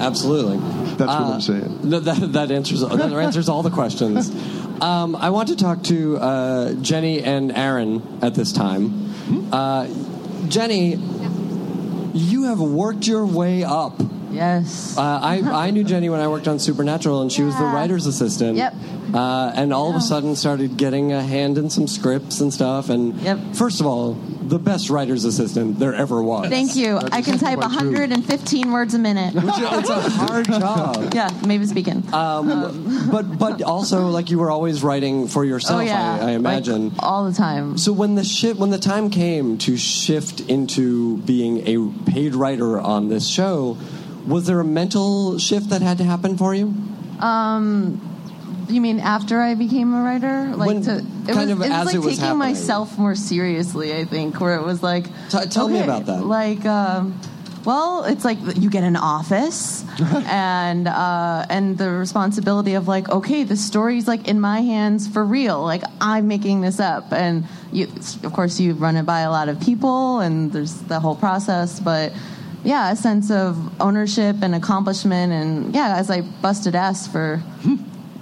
[0.00, 0.56] absolutely.
[0.96, 1.80] That's what Uh, I'm saying.
[1.90, 4.30] No, that, that answers that answers all the questions.
[4.82, 9.12] Um, I want to talk to uh, Jenny and Aaron at this time.
[9.52, 9.86] Uh,
[10.48, 10.96] Jenny,
[12.14, 14.00] you have worked your way up.
[14.32, 14.96] Yes.
[14.98, 17.74] Uh, I, I knew Jenny when I worked on Supernatural, and she was the Yeah.
[17.74, 18.56] writer's assistant.
[18.56, 18.74] Yep.
[19.14, 22.88] Uh, and all of a sudden started getting a hand in some scripts and stuff.
[22.88, 23.20] And
[23.56, 26.48] first of all, the best writer's assistant there ever was.
[26.48, 26.98] Thank you.
[27.12, 29.34] I can type 115 words a minute.
[29.34, 31.12] Which is- it's a hard job.
[31.14, 32.02] Yeah, maybe speaking.
[32.14, 35.80] Um, but but also like you were always writing for yourself.
[35.80, 36.18] Oh, yeah.
[36.20, 37.76] I, I imagine Like, all the time.
[37.78, 42.80] So when the shift when the time came to shift into being a paid writer
[42.80, 43.76] on this show,
[44.26, 46.74] was there a mental shift that had to happen for you?
[47.20, 48.00] Um,
[48.68, 50.54] you mean after I became a writer?
[50.56, 52.38] Like When- to, it kind was, of it was as like it was taking happening.
[52.38, 53.94] myself more seriously.
[53.94, 55.06] I think where it was like,
[55.50, 56.24] tell me about that.
[56.26, 57.18] Like, um,
[57.64, 59.84] well, it's like you get an office,
[60.26, 65.24] and uh, and the responsibility of like, okay, the story's like in my hands for
[65.24, 65.62] real.
[65.62, 67.86] Like I'm making this up, and you,
[68.24, 71.78] of course, you run it by a lot of people, and there's the whole process,
[71.78, 72.12] but
[72.64, 77.42] yeah, a sense of ownership and accomplishment, and yeah, as I busted ass for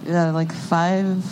[0.09, 1.23] uh, like five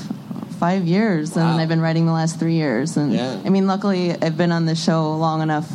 [0.58, 3.40] five years, and I've been writing the last three years, and Yeah.
[3.44, 5.68] I mean, luckily, I've been on the show long enough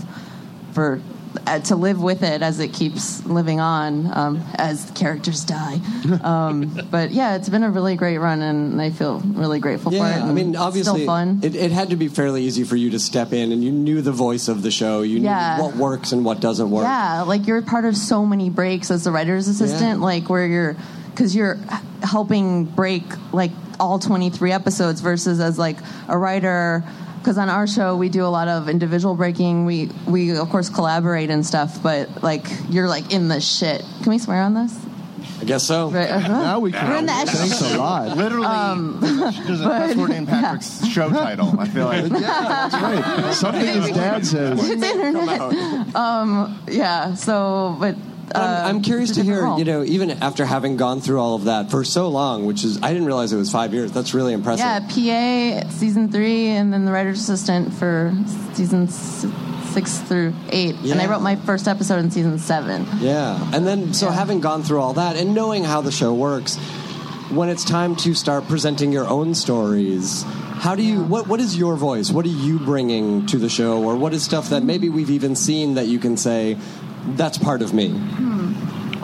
[0.73, 1.01] for.
[1.45, 5.77] Uh, to live with it as it keeps living on, um, as the characters die.
[6.23, 9.97] Um, but yeah, it's been a really great run, and I feel really grateful for
[9.97, 9.99] it.
[9.99, 11.41] Yeah, I mean, obviously, fun.
[11.43, 14.01] It, it had to be fairly easy for you to step in, and you knew
[14.01, 15.01] the voice of the show.
[15.01, 15.60] You knew Yeah.
[15.60, 16.86] what works and what doesn't work.
[16.86, 20.06] Yeah, like you're part of so many breaks as the writer's assistant, Yeah.
[20.06, 20.77] like where you're
[21.10, 21.60] because you're
[22.03, 23.03] helping break
[23.34, 25.77] like all 23 episodes versus as like
[26.08, 26.84] a writer
[27.23, 30.67] because on our show we do a lot of individual breaking we we of course
[30.69, 34.77] collaborate and stuff but like you're like in the shit can we swear on this
[35.39, 35.89] I guess so.
[35.89, 36.27] Right, uh-huh.
[36.29, 36.89] Now we can.
[36.89, 38.15] We're in the Thanks a lot.
[38.15, 41.59] Literally, Um, there's a cuss word in Patrick's show title.
[41.59, 42.05] I feel like.
[42.05, 43.33] That's right.
[43.33, 44.69] Something his dad says.
[44.69, 47.95] it's internet um yeah so but
[48.35, 49.59] uh, I'm, I'm curious to hear, role.
[49.59, 52.81] you know, even after having gone through all of that for so long, which is,
[52.81, 53.91] I didn't realize it was five years.
[53.91, 54.65] That's really impressive.
[54.65, 58.13] Yeah, PA season three, and then the writer's assistant for
[58.53, 60.75] season six through eight.
[60.83, 62.85] And I wrote my first episode in season seven.
[62.99, 63.39] Yeah.
[63.53, 66.57] And then, so having gone through all that and knowing how the show works,
[67.31, 70.23] when it's time to start presenting your own stories,
[70.63, 72.11] how do you, what, what is your voice?
[72.11, 73.83] What are you bringing to the show?
[73.83, 76.57] Or what is stuff that maybe we've even seen that you can say,
[77.09, 77.87] that's part of me?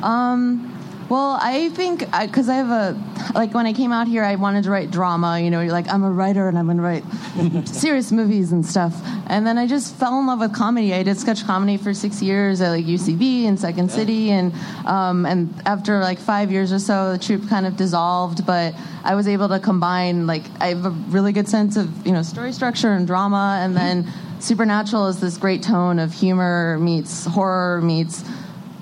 [0.02, 0.70] Um,
[1.10, 4.66] well, I think because I, have a like when I came out here, I wanted
[4.66, 5.40] to write drama.
[5.40, 8.64] You know, you're like I'm a writer and I'm going to write serious movies and
[8.64, 8.96] stuff.
[9.26, 10.94] And then I just fell in love with comedy.
[10.94, 14.54] I did sketch comedy for six years at like UCB and Second City, and
[14.86, 18.46] um, and after like five years or so, the troupe kind of dissolved.
[18.46, 22.14] But I was able to combine like I have a really good sense of you
[22.14, 24.08] know story structure and drama, and then
[24.40, 28.24] Supernatural is this great tone of humor meets horror meets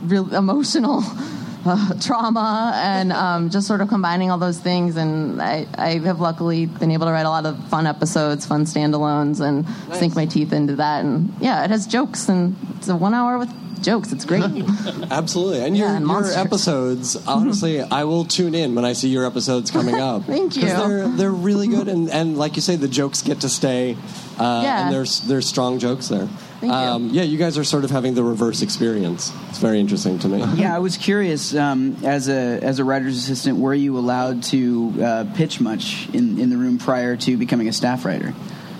[0.04, 1.02] real emotional
[1.65, 4.96] uh, trauma and um, just sort of combining all those things.
[4.96, 8.65] And I, I have luckily been able to write a lot of fun episodes, fun
[8.65, 9.65] standalones, and
[9.98, 11.04] sink my teeth into that.
[11.04, 14.12] And yeah, it has jokes, and it's a one hour with jokes.
[14.12, 14.44] It's great.
[15.12, 15.62] Absolutely.
[15.63, 16.38] And your, Yeah, and your monsters.
[16.38, 20.24] episodes, honestly, I will tune in when I see your episodes coming up.
[20.26, 20.70] Thank 'Cause you.
[20.70, 21.88] They're, they're really good.
[21.88, 23.96] And, and like you say, the jokes get to stay.
[24.40, 24.86] Uh, Yeah.
[24.86, 26.28] And there's, there's strong jokes there.
[26.60, 26.78] Thank you.
[26.80, 29.32] Um, yeah, you guys are sort of having the reverse experience.
[29.50, 30.44] It's very interesting to me.
[30.56, 31.54] Yeah, I was curious.
[31.56, 36.40] Um, as a as a writer's assistant, were you allowed to uh, pitch much in,
[36.40, 38.34] in the room prior to becoming a staff writer?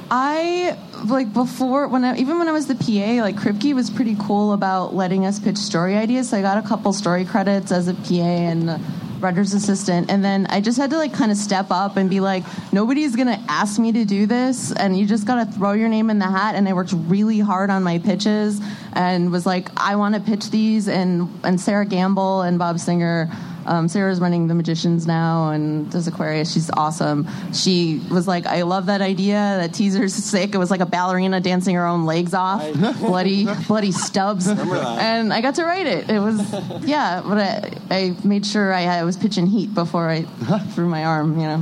[0.10, 4.15] I like before when I, even when I was the PA, like Kripke was pretty
[4.20, 6.30] cool about letting us pitch story ideas.
[6.30, 8.82] So I got a couple story credits as a PA and
[9.22, 12.20] writer's assistant, and then I just had to like kind of step up and be
[12.20, 16.10] like, nobody's gonna ask me to do this, and you just gotta throw your name
[16.10, 16.56] in the hat.
[16.56, 18.62] And I worked really hard on my pitches
[18.93, 23.30] and was like, I want to pitch these, and and Sera Gamble and Bob Singer.
[23.67, 26.51] Um, Sera's running The Magicians now and does Aquarius.
[26.51, 27.27] She's awesome.
[27.53, 29.34] She was like, I love that idea.
[29.34, 30.56] That teaser's sick.
[30.56, 32.62] It was like a ballerina dancing her own legs off,
[32.99, 34.47] bloody, bloody stubs.
[34.97, 36.10] And I got to write it.
[36.10, 36.39] It was,
[36.84, 40.21] yeah, but I, I made sure I, I was pitching heat before I
[40.73, 41.58] threw my arm, you know.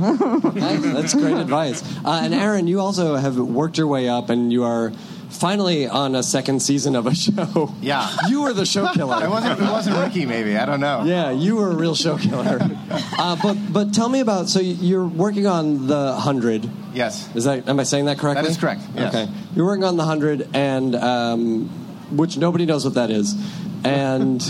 [0.54, 0.82] Nice.
[0.82, 1.82] That's great advice.
[2.04, 4.92] Uh, and Aaron, you also have worked your way up, and you are
[5.30, 7.74] finally on a second season of a show.
[7.80, 8.08] Yeah.
[8.28, 9.16] You were the show killer.
[9.24, 9.60] It wasn't.
[9.60, 10.26] It wasn't Riki.
[10.26, 11.04] Maybe I don't know.
[11.04, 12.58] Yeah, you were a real show killer.
[13.18, 14.48] Uh, but but tell me about.
[14.48, 16.68] So you're working on the hundred.
[16.94, 17.28] Yes.
[17.34, 17.68] Is that?
[17.68, 18.42] Am I saying that correctly?
[18.42, 19.14] That is correct, yes.
[19.14, 19.30] Okay.
[19.54, 21.68] You're working on the hundred, and um,
[22.16, 23.34] which nobody knows what that is.
[23.86, 24.40] And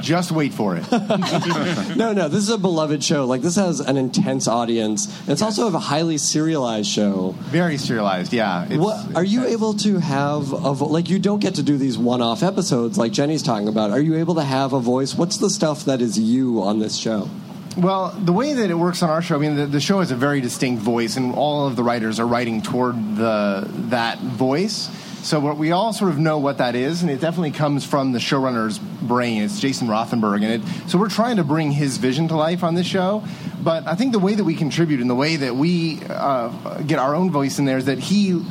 [0.02, 0.90] just wait for it.
[1.96, 3.24] no, no, this is a beloved show.
[3.24, 5.08] Like this has an intense audience.
[5.28, 7.34] It's also a highly serialized show.
[7.38, 8.66] Very serialized, yeah.
[8.68, 11.08] It's, what are you able to have a vo- like?
[11.08, 13.90] You don't get to do these one-off episodes like Jenny's talking about.
[13.90, 15.14] Are you able to have a voice?
[15.14, 17.28] What's the stuff that is you on this show?
[17.76, 20.10] Well, the way that it works on our show, I mean, the, the show has
[20.10, 24.90] a very distinct voice, and all of the writers are writing toward the that voice.
[25.22, 28.12] So what we all sort of know what that is, and it definitely comes from
[28.12, 29.42] the showrunner's brain.
[29.42, 30.88] It's Jason Rothenberg, and it.
[30.88, 33.22] So we're trying to bring his vision to life on this show.
[33.62, 36.48] But I think the way that we contribute and the way that we uh,
[36.82, 38.44] get our own voice in there is that he, you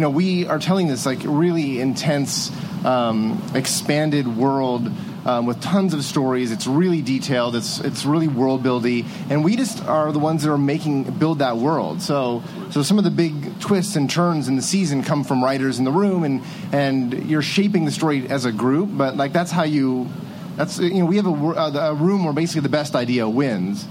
[0.00, 2.52] know, we are telling this like really intense,
[2.84, 4.90] um, expanded world
[5.24, 6.52] um, with tons of stories.
[6.52, 7.56] It's really detailed.
[7.56, 11.40] It's it's really world buildy, and we just are the ones that are making build
[11.40, 12.00] that world.
[12.00, 15.78] So so some of the big twists and turns in the season come from writers
[15.78, 18.88] in the room, and and you're shaping the story as a group.
[18.92, 20.08] But like that's how you.
[20.56, 23.86] That's you know we have a, uh, a room where basically the best idea wins.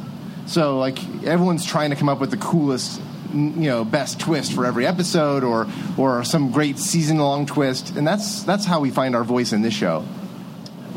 [0.47, 2.99] So like everyone's trying to come up with the coolest
[3.33, 5.67] you know best twist for every episode or
[5.97, 9.61] or some great season long twist and that's that's how we find our voice in
[9.61, 10.03] this show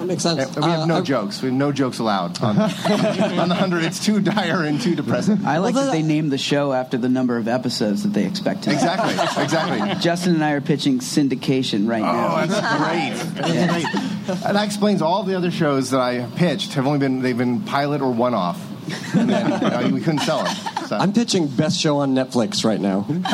[0.06, 2.58] that makes sense we have Uh, no I- jokes we have no jokes allowed on,
[2.58, 6.38] on the 100 it's too dire and too depressing I like that they named the
[6.38, 8.72] show after the number of episodes that they expect to.
[8.72, 9.94] Exactly, exactly.
[10.00, 12.36] Justin and I are pitching syndication right now.
[12.36, 13.42] Oh, that's great.
[13.42, 14.44] That's great.
[14.46, 17.60] And that explains all the other shows that I pitched have only been they've been
[17.62, 18.58] pilot or one off.
[19.14, 20.54] And then uh, we couldn't sell them.
[20.86, 20.96] So.
[20.96, 23.06] I'm pitching best show on Netflix right now.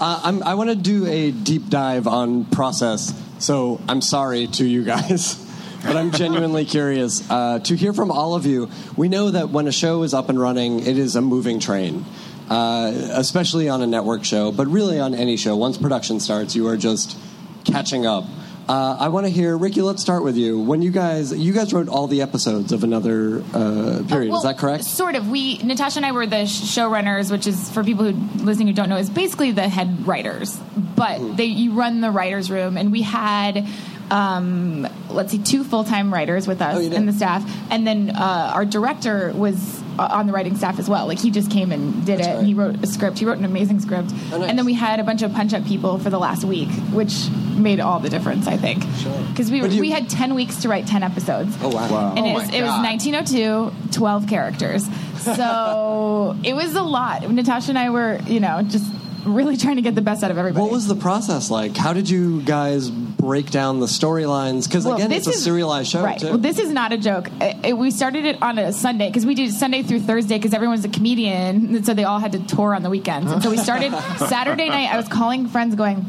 [0.00, 4.64] uh, I'm, I want to do a deep dive on process, so I'm sorry to
[4.64, 5.34] you guys,
[5.84, 8.70] but I'm genuinely curious uh, to hear from all of you.
[8.96, 12.04] We know that when a show is up and running, it is a moving train.
[12.48, 15.54] Uh, especially on a network show, but really on any show.
[15.54, 17.16] Once production starts, you are just
[17.64, 18.24] catching up.
[18.70, 19.82] Uh, I want to hear Riki.
[19.82, 20.60] Let's start with you.
[20.60, 24.30] When you guys, you guys wrote all the episodes of another uh, period.
[24.30, 24.84] Well, is that correct?
[24.84, 25.28] Sort of.
[25.28, 28.72] We Natasha and I were the sh- showrunners, which is for people who listening who
[28.72, 30.56] don't know, is basically the head writers.
[30.94, 33.66] But they you run the writers' room, and we had.
[34.08, 38.64] Um, let's see, two full-time writers with us and the staff, and then uh, our
[38.64, 41.06] director was Uh, on the writing staff as well.
[41.06, 42.26] Like he just came and did it.
[42.26, 43.18] And he wrote a script.
[43.18, 45.98] He wrote an amazing script, oh, and then we had a bunch of punch-up people
[45.98, 48.46] for the last week, which made all the difference.
[48.46, 48.80] I think
[49.28, 51.54] because we were, you- we had ten weeks to write ten episodes.
[51.60, 51.90] Oh wow!
[51.90, 52.14] Wow.
[52.16, 54.88] And Oh it, my was, it was 1902, 12 characters.
[55.18, 57.28] So it was a lot.
[57.30, 58.90] Natasha and I were, you know, just
[59.24, 60.62] really trying to get the best out of everybody.
[60.62, 61.76] What was the process like?
[61.76, 64.66] How did you guys break down the storylines?
[64.66, 66.18] Because Well, again, it's a is- serialized show Right.
[66.18, 66.28] too.
[66.28, 67.30] Well, this is not a joke.
[67.40, 70.54] It- it- we started it on a Sunday because we did Sunday through Thursday because
[70.54, 73.30] everyone's a comedian, and so they all had to tour on the weekends.
[73.32, 73.92] And so we started
[74.28, 74.92] Saturday night.
[74.92, 76.06] I was calling friends, going.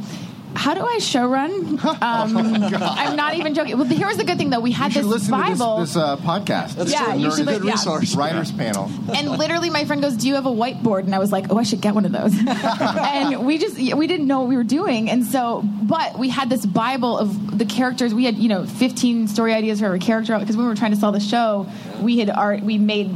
[0.56, 1.80] How do I show run?
[2.02, 3.78] Um, I'm not even joking.
[3.78, 4.60] Well, here's the good thing though.
[4.60, 5.78] We had you this listen Bible.
[5.78, 6.76] to this, this uh, podcast.
[6.76, 7.22] That's Yeah, true.
[7.22, 8.18] you should Nerdist li- yeah.
[8.20, 8.92] Writers panel.
[9.16, 11.58] and literally my friend goes do you have a whiteboard and i was like oh
[11.58, 14.64] i should get one of those and we just we didn't know what we were
[14.64, 18.66] doing and so but we had this bible of the characters we had you know
[18.66, 21.68] 15 story ideas for every character because when we were trying to sell the show
[22.02, 23.10] we had art we made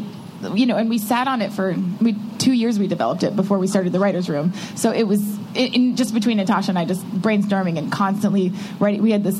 [0.54, 3.58] you know and we sat on it for we two years we developed it before
[3.58, 5.22] we started the writers room so it was
[5.56, 9.38] in, in just between natasha and i just brainstorming and constantly writing we had this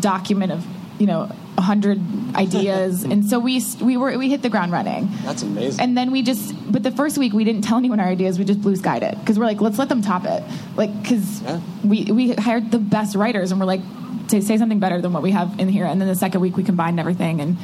[0.00, 0.66] document of
[0.98, 2.00] you know 100
[2.36, 5.80] ideas and so we we were we hit the ground running That's amazing.
[5.82, 8.38] and then we just, but the first week we didn't tell anyone our ideas.
[8.38, 10.42] We just blue skied it because we're like, let's let them top it.
[10.76, 11.42] Like, because
[11.84, 13.80] we we hired the best writers and we're like,
[14.28, 15.84] say say something better than what we have in here.
[15.84, 17.56] And then the second week we combined everything and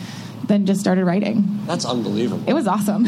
[0.47, 1.61] then just started writing.
[1.67, 2.45] That's unbelievable.
[2.47, 3.07] It was awesome.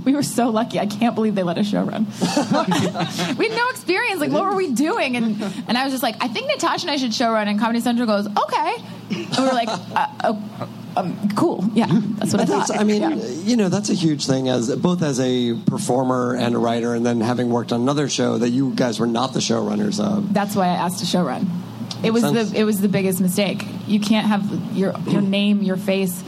[0.04, 0.78] we were so lucky.
[0.78, 2.06] I can't believe they let us show run.
[3.38, 4.20] we had no experience.
[4.20, 5.16] Like, what were we doing?
[5.16, 7.48] And and I was just like, I think Natasha and I should show run.
[7.48, 8.76] And Comedy Central goes, okay.
[9.10, 11.68] And we are like, uh, oh, um, cool.
[11.74, 12.70] Yeah, that's what I thought.
[12.76, 13.14] I mean, Yeah.
[13.44, 17.04] you know, that's a huge thing as both as a performer and a writer, and
[17.04, 20.32] then having worked on another show that you guys were not the showrunners of.
[20.32, 21.48] That's why I asked to show run.
[22.02, 22.50] It was sense.
[22.50, 23.64] the it was the biggest mistake.
[23.86, 26.22] You can't have your your name, your face,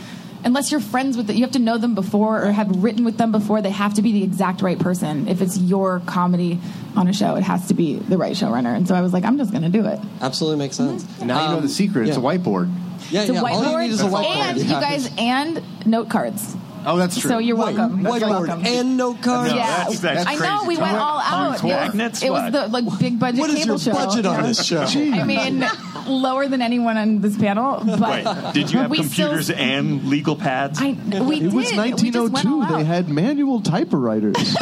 [0.44, 1.36] unless you're friends with it.
[1.36, 3.62] You have to know them before or have written with them before.
[3.62, 5.28] They have to be the exact right person.
[5.28, 6.60] If it's your comedy
[6.96, 8.74] on a show, it has to be the right showrunner.
[8.74, 9.98] And so I was like, I'm just going to do it.
[10.20, 10.98] Absolutely makes mm-hmm.
[10.98, 11.20] sense.
[11.22, 12.08] Now you know the um, secret.
[12.08, 12.72] It's a whiteboard.
[13.10, 13.40] Yeah, It's a yeah.
[13.42, 14.24] All you whiteboard, need is a whiteboard.
[14.24, 16.56] and you guys and note cards.
[16.84, 17.30] Oh, that's true.
[17.30, 18.00] So you're Wait, welcome.
[18.00, 18.66] You're whiteboard welcome.
[18.66, 19.54] and note cards.
[19.54, 21.58] yeah, that's- that's I know crazy we went all out.
[21.58, 23.92] It was, magnets, it was the like big budget What is cable your show.
[23.92, 24.82] budget on this show?
[24.82, 25.60] I mean,
[26.06, 27.82] lower than anyone on this panel.
[27.84, 30.78] But Wait, did you have computers still, and legal pads?
[30.80, 31.52] I, we It did.
[31.52, 32.76] was We just went all 1902.
[32.78, 34.36] They had manual typewriters.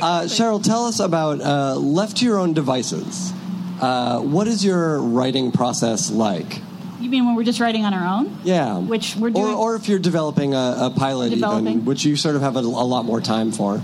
[0.00, 3.32] Uh, Cheryl, tell us about uh, left to your own devices.
[3.80, 6.60] Uh, what is your writing process like?
[7.00, 8.38] You mean when we're just writing on our own?
[8.44, 8.78] Yeah.
[8.78, 9.44] Which we're doing.
[9.44, 11.66] Or, or if you're developing a, a pilot, Developing.
[11.66, 13.82] even, which you sort of have a, a lot more time for.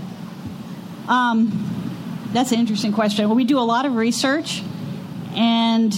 [1.09, 3.27] Um, that's an interesting question.
[3.27, 4.63] Well, we do a lot of research,
[5.35, 5.93] and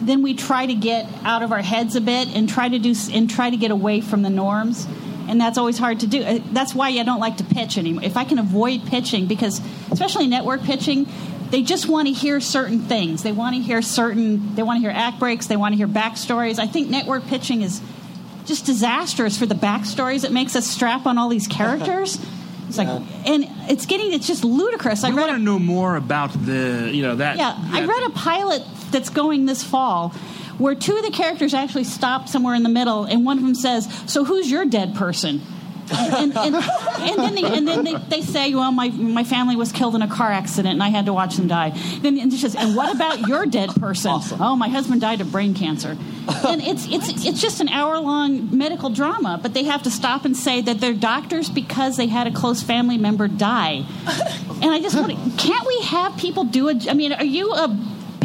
[0.00, 2.94] then we try to get out of our heads a bit and try to do
[3.12, 4.86] and try to get away from the norms.
[5.28, 6.22] And that's always hard to do.
[6.22, 8.04] Uh, That's why I don't like to pitch anymore.
[8.04, 9.60] If I can avoid pitching, because
[9.90, 11.08] especially network pitching,
[11.50, 13.24] they just want to hear certain things.
[13.24, 14.54] They want to hear certain.
[14.54, 15.46] They want to hear act breaks.
[15.46, 16.60] They want to hear backstories.
[16.60, 17.80] I think network pitching is
[18.44, 20.22] just disastrous for the backstories.
[20.22, 22.18] It makes us strap on all these characters.
[22.68, 25.04] It's like, and it's getting, it's just ludicrous.
[25.04, 27.36] I I want to know more about the, you know, that.
[27.36, 30.10] yeah, I read a pilot that's going this fall
[30.58, 33.54] where two of the characters actually stop somewhere in the middle, and one of them
[33.54, 35.42] says, "So who's your dead person?"
[35.90, 39.72] And, and, and, then, they, and then they, they say, "Well, my my family was
[39.72, 41.70] killed in a car accident, and I had to watch them die."
[42.00, 45.30] Then and, she says, "And what about your dead person?" Oh, my husband died of
[45.30, 45.96] brain cancer.
[46.46, 50.24] And it's it's it's just an hour long medical drama, but they have to stop
[50.24, 53.84] and say that they're doctors because they had a close family member die.
[54.62, 57.52] And I just want to, can't we have people do a, I mean, are you
[57.52, 57.68] a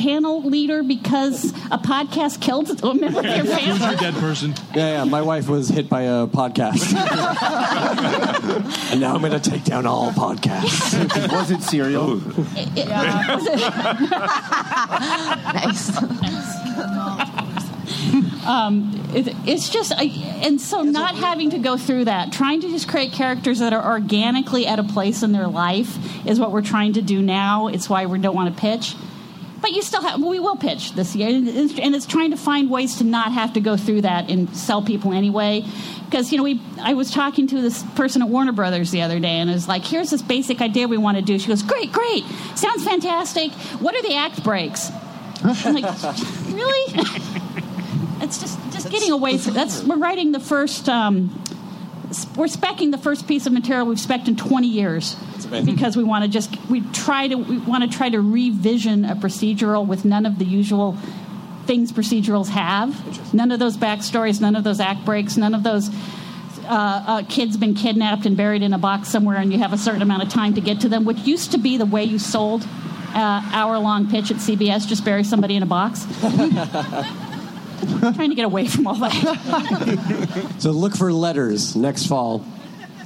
[0.02, 4.56] panel leader because a podcast killed a member of your Who's your dead person?
[4.74, 5.04] Yeah, yeah.
[5.04, 6.92] My wife was hit by a podcast.
[8.92, 11.32] and now I'm going to take down all podcasts.
[11.32, 12.16] Was it Serial?
[15.54, 15.96] nice.
[18.48, 20.06] um, it, it's just, I,
[20.42, 23.92] and so not having to go through that, trying to just create characters that are
[23.92, 27.68] organically at a place in their life is what we're trying to do now.
[27.68, 28.96] It's why we don't want to pitch.
[29.62, 32.38] But you still have, we will pitch this year, and it's, and it's trying to
[32.38, 35.64] find ways to not have to go through that and sell people anyway.
[36.06, 39.20] Because you know, we, I was talking to this person at Warner Brothers the other
[39.20, 41.62] day, and it was like, "Here's this basic idea we want to do." She goes,
[41.62, 42.24] "Great, great,
[42.56, 43.52] sounds fantastic.
[43.80, 44.90] What are the act breaks?"
[45.44, 45.86] I'm like,
[46.48, 46.94] "Really?"
[48.22, 51.30] it's just just getting away from that's we're writing the first um,
[52.36, 55.16] we're specking the first piece of material we've spec'd in 20 years
[55.66, 59.16] because we want to just we try to we want to try to revision a
[59.16, 60.98] procedural with none of the usual
[61.66, 63.34] things procedurals have.
[63.34, 65.90] None of those backstories none of those act breaks none of those
[66.64, 69.78] uh, uh, kids been kidnapped and buried in a box somewhere and you have a
[69.78, 72.20] certain amount of time to get to them which used to be the way you
[72.20, 72.64] sold
[73.14, 76.06] uh, hour long pitch at cbs just bury somebody in a box.
[77.82, 80.52] Trying to get away from all that.
[80.60, 82.46] So look for letters next fall.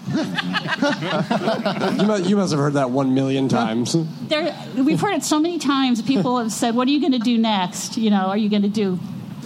[0.07, 3.95] You, must, you must have heard that one million times.
[4.27, 6.01] there, we've heard it so many times.
[6.01, 7.97] People have said, "What are you going to do next?
[7.97, 8.99] You know, are you going to do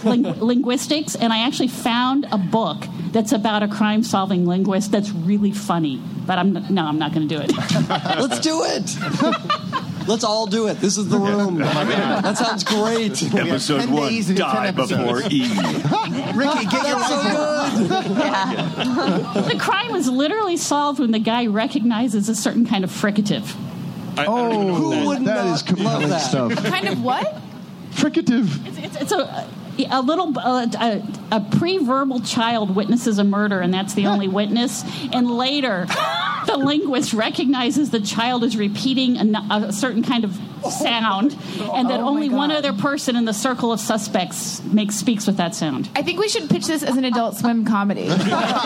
[0.04, 5.52] ling- linguistics?" And I actually found a book that's about a crime-solving linguist that's really
[5.52, 6.00] funny.
[6.26, 7.52] But I'm no, I'm not going to do it.
[7.88, 8.96] Let's do it.
[10.06, 10.80] Let's all do it.
[10.80, 11.58] This is the room.
[11.58, 13.22] That sounds great.
[13.34, 15.26] Episode 10 one days to 10 Die before episodes.
[15.34, 15.56] Eve.
[16.36, 17.88] Riki, get your life
[19.48, 23.54] the crime was literally solved when the guy recognizes a certain kind of fricative.
[24.16, 26.18] I, I don't even know Who what that- would That not is compelling love that?
[26.18, 26.54] stuff.
[26.64, 27.40] Kind of what?
[27.92, 28.66] Fricative.
[28.66, 29.48] It's, it's, it's a
[29.90, 31.02] a little uh, a,
[31.36, 34.82] a pre-verbal child witnesses a murder, and that's the only witness.
[35.12, 35.86] And later,
[36.46, 40.38] the linguist recognizes the child is repeating a certain kind of
[40.70, 41.32] sound,
[41.72, 45.38] and that Oh only one other person in the circle of suspects makes speaks with
[45.38, 45.88] that sound.
[45.96, 48.08] I think we should pitch this as an Adult Swim comedy.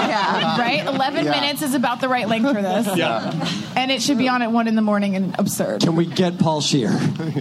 [0.04, 0.58] Yeah.
[0.58, 0.84] Right?
[0.86, 1.30] 11 Yeah.
[1.30, 2.96] minutes is about the right length for this.
[2.96, 3.30] Yeah.
[3.76, 5.80] And it should be on at 1 in the morning and absurd.
[5.82, 6.90] Can we get Paul Scheer?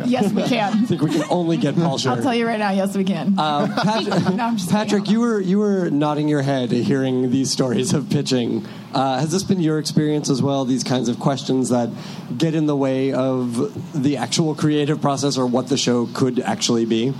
[0.06, 0.74] Yes, we can.
[0.74, 0.86] I can.
[0.86, 2.12] think we can only get Paul Scheer.
[2.14, 3.36] I'll tell you right now, yes, we can.
[3.64, 8.10] Uh, Pat- No, Patrick, you were you were nodding your head hearing these stories of
[8.10, 8.66] pitching.
[8.94, 10.66] Uh, has this been your experience as well?
[10.66, 11.90] These kinds of questions that
[12.38, 16.86] get in the way of the actual creative process or what the show could actually
[16.86, 17.14] be.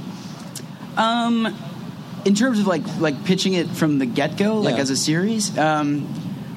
[0.98, 1.56] Um,
[2.26, 4.82] in terms of like like pitching it from the get go, like Yeah.
[4.82, 5.58] as a series.
[5.58, 6.08] Um,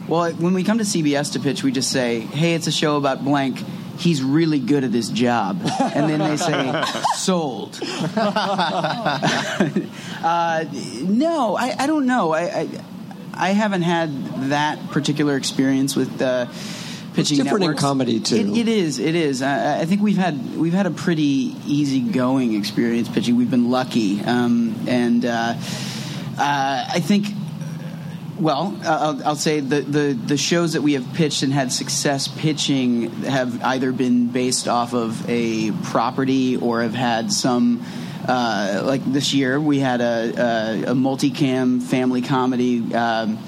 [0.09, 2.97] well, when we come to CBS to pitch, we just say, "Hey, it's a show
[2.97, 3.62] about blank."
[3.99, 6.84] He's really good at his job, and then they say,
[7.16, 9.18] "Sold." uh,
[11.03, 12.32] no, I, I don't know.
[12.32, 12.68] I, I
[13.36, 16.47] I haven't had that particular experience with uh,
[17.14, 17.42] pitching.
[17.42, 18.36] different in comedy, too.
[18.36, 18.99] It, it is.
[18.99, 19.42] It is.
[19.42, 23.36] I, I think we've had we've had a pretty easygoing experience pitching.
[23.36, 25.57] We've been lucky, um, and uh, uh,
[26.38, 27.26] I think.
[28.39, 31.72] Well, uh, I'll, I'll say the, the, the shows that we have pitched and had
[31.72, 37.82] success pitching have either been based off of a property or have had some.
[38.28, 43.39] Uh, like this year, we had a, a, a multicam family comedy um,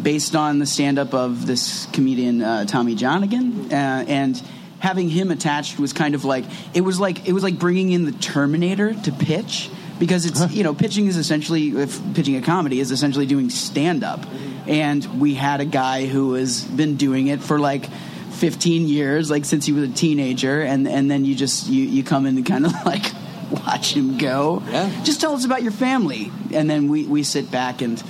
[0.00, 3.74] based on the stand-up of this comedian uh, Tommy Johnagin, uh,
[4.08, 4.42] and
[4.78, 8.06] having him attached was kind of like it was like it was like bringing in
[8.06, 9.70] the Terminator to pitch
[10.02, 14.02] because it's you know pitching is essentially if pitching a comedy is essentially doing stand
[14.02, 14.18] up,
[14.66, 17.88] and we had a guy who has been doing it for like.
[18.32, 22.02] 15 years like since he was a teenager and and then you just you, you
[22.02, 23.04] come in and kind of like
[23.52, 24.90] watch him go yeah.
[25.04, 28.02] just tell us about your family and then we we sit back and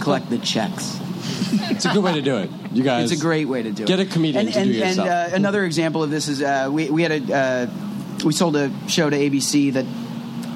[0.00, 0.98] collect the checks
[1.70, 2.50] It's a good way to do it.
[2.72, 3.12] You guys.
[3.12, 4.04] it's a great way to do Get it.
[4.04, 5.32] Get a comedian and, to and, do and, yourself.
[5.32, 7.66] uh, another example of this is uh, we we had a uh,
[8.24, 9.86] we sold a show to ABC that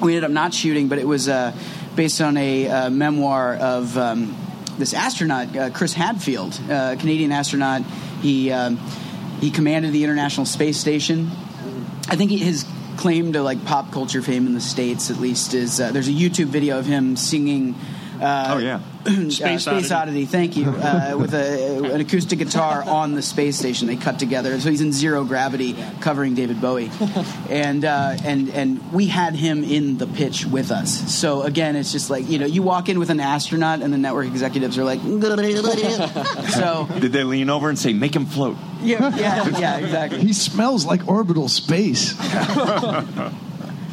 [0.03, 1.55] we ended up not shooting, but it was uh,
[1.95, 4.35] based on a uh, memoir of um,
[4.77, 7.81] this astronaut uh, Chris Hadfield, uh, Canadian astronaut.
[8.21, 8.77] He um,
[9.39, 11.29] he commanded the International Space Station.
[12.09, 12.65] I think he, his
[12.97, 16.13] claim to like pop culture fame in the states, at least, is uh, there's a
[16.13, 17.75] YouTube video of him singing.
[18.21, 18.79] Uh, Oh, yeah.
[19.05, 19.93] Uh, Space Space Oddity.
[19.93, 20.25] Oddity.
[20.25, 20.73] Thank you.
[20.83, 24.59] Uh, with a, an acoustic guitar on the space station, they cut together.
[24.59, 26.91] So he's in zero gravity, covering David Bowie,
[27.49, 31.13] and uh, and and we had him in the pitch with us.
[31.15, 33.97] So again, it's just like you know, you walk in with an astronaut, and the
[33.97, 34.99] network executives are like,
[36.51, 38.57] so Did they lean over and say, "Make him float"?
[38.81, 40.19] yeah, yeah, yeah, exactly.
[40.19, 42.13] He smells like orbital space.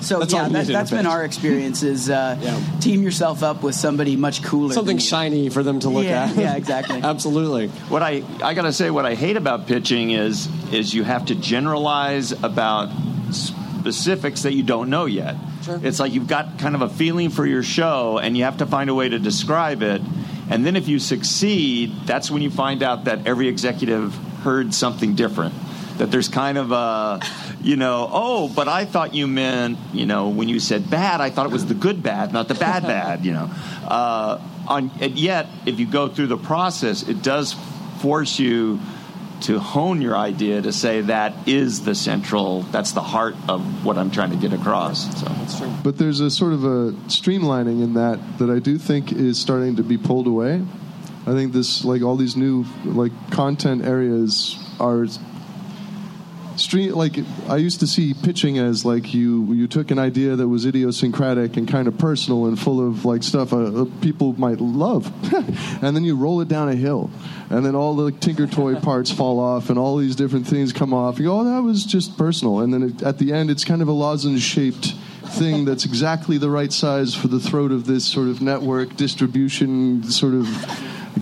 [0.00, 1.82] So That's yeah, that, need in a that's been our experience.
[1.82, 2.36] Is uh,
[2.80, 4.72] team yourself up with somebody much cooler.
[4.72, 6.36] Something shiny for them to look Yeah, at.
[6.36, 7.00] yeah, exactly.
[7.02, 7.68] Absolutely.
[7.88, 11.34] What I I gotta say, what I hate about pitching is is you have to
[11.34, 12.88] generalize about
[13.32, 15.36] specifics that you don't know yet.
[15.64, 15.80] Sure.
[15.82, 18.66] It's like you've got kind of a feeling for your show, and you have to
[18.66, 20.00] find a way to describe it.
[20.48, 25.14] And then if you succeed, that's when you find out that every executive heard something
[25.14, 25.54] different.
[25.98, 27.20] That there's kind of a,
[27.62, 31.30] you know, oh, but I thought you meant, you know, when you said bad, I
[31.30, 33.50] thought it was the good bad, not the bad bad, you know.
[33.86, 37.54] Uh, on, and yet, if you go through the process, it does
[38.00, 38.80] force you
[39.42, 43.96] to hone your idea to say that is the central, that's the heart of what
[43.96, 45.18] I'm trying to get across.
[45.18, 45.72] So that's true.
[45.82, 49.76] But there's a sort of a streamlining in that that I do think is starting
[49.76, 50.62] to be pulled away.
[51.26, 55.06] I think this, like all these new like content areas, are
[56.56, 56.92] stream.
[56.92, 60.66] Like I used to see pitching as like you you took an idea that was
[60.66, 65.06] idiosyncratic and kind of personal and full of like stuff uh, uh, people might love,
[65.82, 67.10] and then you roll it down a hill,
[67.50, 70.92] and then all the Tinker Toy parts fall off and all these different things come
[70.92, 71.18] off.
[71.18, 73.82] You go, oh, that was just personal, and then it, at the end, it's kind
[73.82, 74.94] of a lozenge shaped
[75.30, 80.02] thing that's exactly the right size for the throat of this sort of network distribution
[80.04, 80.46] sort of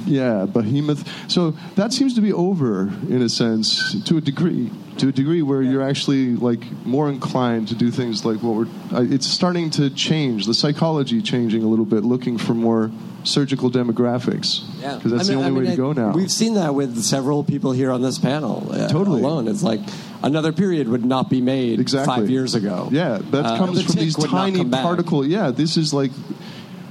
[0.09, 5.09] yeah behemoth so that seems to be over in a sense to a degree to
[5.09, 8.66] a degree where you're actually like more inclined to do things like what we're
[9.14, 12.90] it's starting to change the psychology changing a little bit looking for more
[13.24, 16.12] surgical demographics Yeah, because that's I mean- the only I way mean, to go now
[16.12, 18.66] We've seen that with several people here on this panel.
[18.72, 19.20] uh, Totally.
[19.20, 19.48] alone.
[19.48, 19.80] It's like
[20.22, 22.14] another period would not be made Exactly.
[22.14, 22.88] five years ago.
[22.90, 25.26] Yeah, that Uh, comes the from these tiny particle.
[25.26, 26.12] Yeah, this is like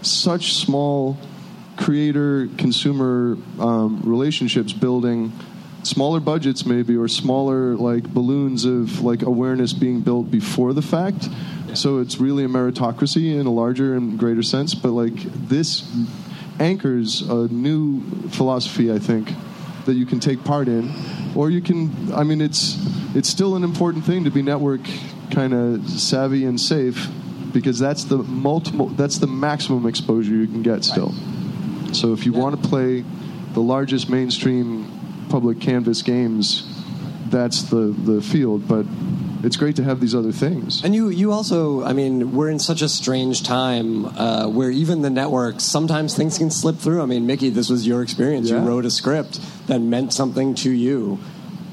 [0.01, 1.17] such small
[1.77, 5.31] creator consumer um, relationships building
[5.83, 11.29] smaller budgets maybe or smaller like balloons of like awareness being built before the fact.
[11.73, 15.15] So it's really a meritocracy in a larger and greater sense but like
[15.47, 15.89] this
[16.59, 19.29] anchors a new philosophy i think
[19.85, 20.91] that you can take part in.
[21.35, 22.77] Or you can i mean it's
[23.15, 24.81] it's still an important thing to be network
[25.31, 27.07] kind of savvy and safe
[27.53, 31.13] because that's the multiple that's the maximum exposure you can get still
[31.93, 33.03] so if you want to play
[33.53, 34.91] the largest mainstream
[35.29, 36.63] public canvas games
[37.29, 38.85] that's the the field but
[39.43, 42.59] it's great to have these other things And you, you also, I mean, we're in
[42.59, 47.01] such a strange time uh, where even the networks, sometimes things can slip through.
[47.01, 48.49] I mean, Mickey, this was your experience.
[48.49, 48.61] Yeah.
[48.61, 51.19] You wrote a script that meant something to you,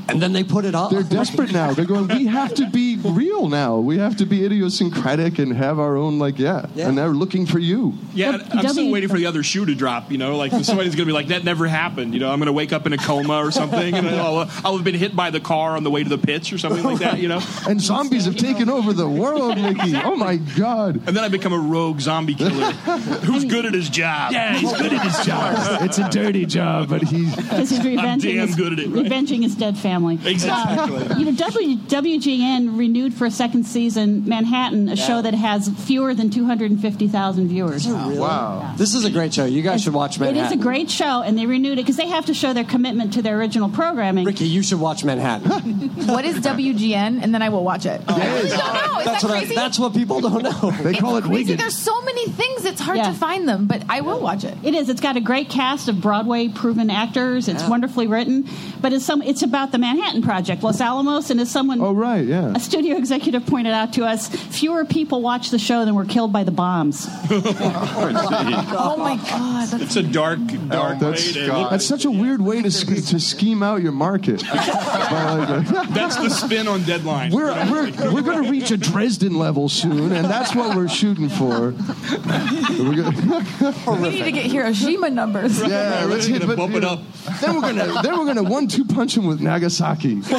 [0.09, 0.91] and then they put it off.
[0.91, 4.45] they're desperate now they're going we have to be real now we have to be
[4.45, 6.89] idiosyncratic and have our own like yeah, Yeah.
[6.89, 9.75] and they're looking for you Yeah, Well, I'm still waiting for the other shoe to
[9.75, 10.11] drop.
[10.11, 12.47] You know, like somebody's going to be like, "That never happened." You know, I'm going
[12.47, 15.31] to wake up in a coma or something, and I'll, I'll have been hit by
[15.31, 17.19] the car on the way to the pitch or something like that.
[17.19, 21.25] You know, and zombies have taken over the world mickey oh my god and then
[21.25, 22.73] I become a rogue zombie killer
[23.27, 24.33] who's good at his job.
[24.33, 25.83] Yeah, he's good at his job.
[25.83, 27.27] It's a dirty job, but he.
[27.35, 29.03] Because he's revenging, damn his, good at it, right?
[29.03, 29.94] revenging his dead family.
[30.25, 30.97] Exactly.
[30.97, 35.69] Uh, you know, w, WGN renewed for a second season Manhattan, a show that has
[35.87, 37.87] fewer than 250,000 viewers.
[37.87, 39.45] wow This is a great show.
[39.45, 40.43] You guys should watch Manhattan.
[40.43, 42.65] It is a great show, and they renewed it because they have to show their
[42.65, 44.25] commitment to their original programming.
[44.25, 45.91] Riki, you should watch Manhattan.
[46.05, 47.23] What is WGN?
[47.23, 48.01] And then I will watch it.
[48.09, 48.99] I really don't know.
[48.99, 50.71] Is that's, that what I, that's what people don't know.
[50.83, 51.45] They call it crazy.
[51.45, 51.57] Wigan.
[51.57, 52.65] There's so many things.
[52.65, 53.09] It's hard Yeah.
[53.09, 54.57] to find them, but I will watch it.
[54.63, 54.89] It is.
[54.89, 57.49] It's got a great cast of Broadway proven actors.
[57.49, 58.47] It's wonderfully written,
[58.81, 59.23] but it's some.
[59.23, 62.97] It's about the Manhattan Project, Los Alamos, and as someone, oh right, yeah, a studio
[62.97, 66.51] executive pointed out to us, fewer people watched the show than were killed by the
[66.51, 67.07] bombs.
[67.97, 72.11] Oh, oh my god, that's It's a dark, oh, dark That's, way that's such a
[72.11, 74.41] weird way to, sch- to scheme out your market.
[75.95, 77.33] That's the spin on deadline.
[77.33, 81.29] We're, we're, we're going to reach a Dresden level soon, and that's what we're shooting
[81.29, 81.73] for.
[81.73, 85.61] We're gonna, we need to get Hiroshima numbers.
[85.61, 87.01] yeah, let's hit, but, bump you it up.
[87.41, 89.74] Then we're gonna then we're gonna one two punch him with Nagasaki.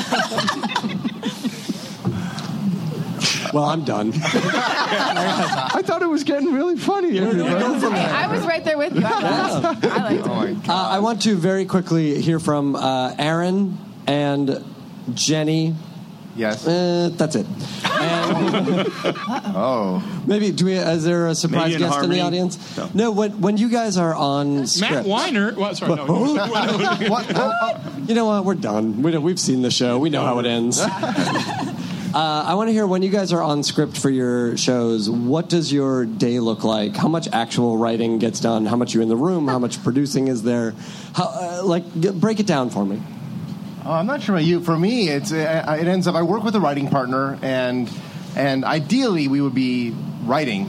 [3.56, 4.12] Well, I'm done.
[4.24, 7.18] I thought it was getting really funny.
[7.18, 7.56] Everybody.
[7.96, 9.02] I was right there with you.
[9.06, 9.92] I, liked it.
[9.92, 10.70] I liked it.
[10.70, 13.78] Uh, I want to very quickly hear from uh, Aaron
[14.08, 14.62] and
[15.14, 15.74] Jenny.
[16.36, 16.68] Yes.
[16.68, 17.46] Uh, that's it.
[19.58, 20.24] Oh.
[20.28, 20.74] maybe do we?
[20.74, 22.78] Is there a surprise Maybe in guest in the audience?
[22.78, 22.90] No.
[22.94, 23.12] No.
[23.12, 25.54] When when you guys are on script, Matt Weiner.
[25.56, 26.06] Well, sorry, no.
[27.10, 28.10] What?
[28.10, 28.46] You know what?
[28.46, 29.02] We're done.
[29.02, 29.98] We know, we've seen the show.
[29.98, 30.82] We know how it ends.
[32.16, 35.10] Uh, I want to hear when you guys are on script for your shows.
[35.10, 36.96] What does your day look like?
[36.96, 38.66] How much actual writing gets done?
[38.66, 39.50] How much you're in the room?
[39.50, 40.74] How much producing is there?
[41.14, 43.04] How, uh, like, g- break it down for me.
[43.86, 44.62] Oh, I'm not sure about you.
[44.62, 46.16] For me, it's uh, it ends up.
[46.16, 47.92] I work with a writing partner, and
[48.36, 50.66] and ideally we would be writing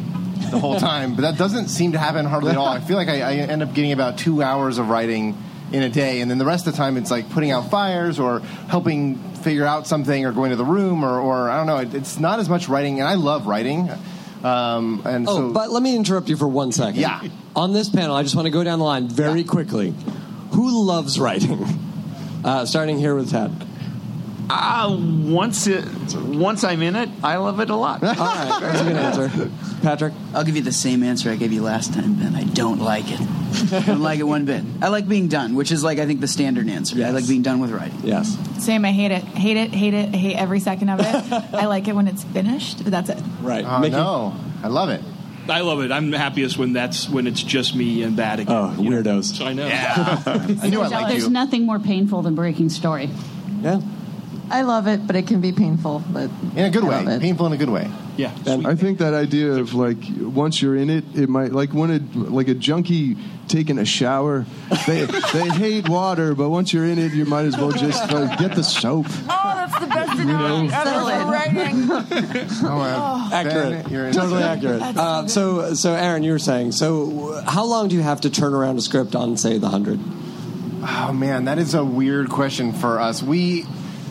[0.51, 2.69] the whole time, but that doesn't seem to happen hardly at all.
[2.69, 5.37] I feel like I, I end up getting about two hours of writing
[5.73, 8.21] in a day, and then the rest of the time it's like putting out fires
[8.21, 11.79] or helping figure out something or going to the room or, or I don't know.
[11.79, 13.89] It, it's not as much writing, and I love writing.
[14.45, 17.01] Um, and Oh, so, but let me interrupt you for one second.
[17.01, 17.23] Yeah.
[17.57, 19.95] On this panel, I just want to go down the line very quickly.
[20.53, 21.64] Who loves writing?
[22.47, 23.51] Uh, starting here with Tad.
[24.49, 25.84] Uh, once it,
[26.14, 28.05] once I'm in it, I love it a lot.
[28.05, 29.51] All right, that's a good answer.
[29.82, 30.14] Patrick?
[30.32, 32.36] I'll give you the same answer I gave you last time, Ben.
[32.36, 33.20] I don't like it.
[33.72, 34.62] I don't like it one bit.
[34.80, 37.05] I like being done, which is like I think the standard answer.
[37.05, 37.99] I like being done with writing.
[38.05, 38.38] Yes.
[38.64, 38.84] Same.
[38.84, 39.24] I hate it.
[39.24, 39.70] Hate it.
[39.74, 40.14] Hate it.
[40.14, 41.07] I hate every second of it.
[41.53, 43.20] I like it when it's finished, but that's it.
[43.42, 43.64] Right.
[43.66, 43.97] oh Mickey?
[43.97, 45.03] no, I love it.
[45.49, 45.92] I love it.
[45.92, 48.55] I'm happiest when that's when it's just me and that again.
[48.55, 49.03] Oh, you know?
[49.03, 49.36] weirdos.
[49.36, 49.66] So I know.
[50.62, 51.30] I knew I liked There's you.
[51.30, 53.11] nothing more painful than breaking story.
[53.61, 53.80] Yeah.
[54.49, 56.05] I love it, but it can be painful.
[56.09, 57.90] But In a good I way, painful in a good way.
[58.16, 58.32] Yeah.
[58.47, 61.99] I think that idea of like once you're in it, it might like when a
[62.14, 63.16] like a junkie
[63.49, 64.44] taking a shower.
[64.86, 68.38] They they hate water, but once you're in it, you might as well just like,
[68.38, 69.07] get the soap.
[69.09, 70.68] Oh, that's the best know?
[70.72, 72.47] ever for writing.
[72.68, 73.90] Oh, uh, Accurate.
[73.90, 74.82] You're totally accurate.
[74.82, 76.72] Uh, so, so Aaron, you were saying.
[76.72, 80.01] So, how long do you have to turn around a script on, say, the hundred?
[80.82, 83.22] Oh man, that is a weird question for us.
[83.22, 83.66] We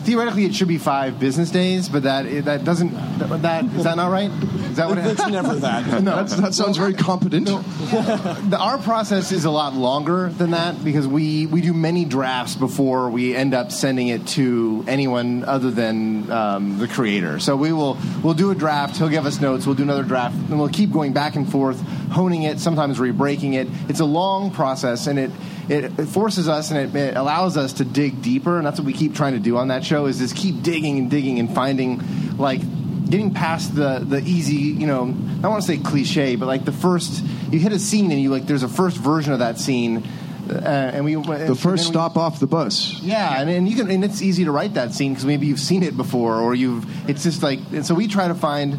[0.06, 3.96] theoretically it should be five business days, but that that doesn't that, that is that
[3.96, 4.30] not right?
[4.30, 6.02] Is that what it, It's never that.
[6.02, 7.46] No, That's, that sounds very competent.
[7.46, 12.54] the, our process is a lot longer than that because we, we do many drafts
[12.54, 17.40] before we end up sending it to anyone other than um, the creator.
[17.40, 18.98] So we will we'll do a draft.
[18.98, 19.66] He'll give us notes.
[19.66, 21.80] We'll do another draft, and we'll keep going back and forth,
[22.10, 22.60] honing it.
[22.60, 23.68] Sometimes re-breaking it.
[23.88, 25.30] It's a long process, and it
[25.68, 28.56] it, it forces us and it, it allows us to dig deeper.
[28.58, 30.98] And that's what we keep trying to do on that show is just keep digging
[30.98, 32.60] and digging and finding like
[33.08, 36.64] getting past the the easy, you know, I don't want to say cliche, but like
[36.64, 39.58] the first you hit a scene and you like there's a first version of that
[39.58, 40.02] scene,
[40.50, 40.54] uh,
[40.94, 43.00] and we The first stop off the bus.
[43.02, 45.60] yeah, and, and you can and it's easy to write that scene because maybe you've
[45.60, 48.78] seen it before or you've it's just like and so we try to find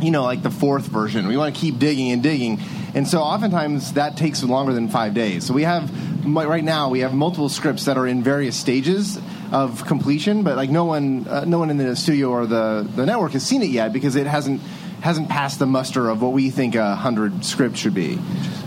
[0.00, 1.26] you know like the fourth version.
[1.26, 2.60] We want to keep digging and digging,
[2.94, 5.46] and so oftentimes that takes longer than five days.
[5.46, 5.90] So we have
[6.26, 9.18] right now we have multiple scripts that are in various stages
[9.52, 13.06] of completion, but like no one uh, no one in the studio or the the
[13.06, 14.60] network has seen it yet because it hasn't
[15.00, 18.18] hasn't passed the muster of what we think a hundred script should be.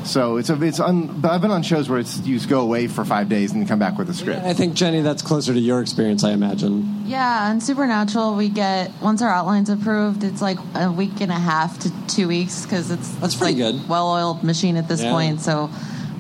[0.06, 2.62] So it's a, it's un, but I've been on shows where it's you just go
[2.62, 4.44] away for five days and come back with a script.
[4.44, 6.99] I think Jenny, that's closer to your experience, I imagine.
[7.10, 11.40] Yeah, on Supernatural, we get once our outline's approved, it's like a week and a
[11.40, 13.90] half to two weeks because it's That's pretty like good.
[13.90, 15.12] well-oiled machine at this Yeah.
[15.12, 15.42] point.
[15.42, 15.72] So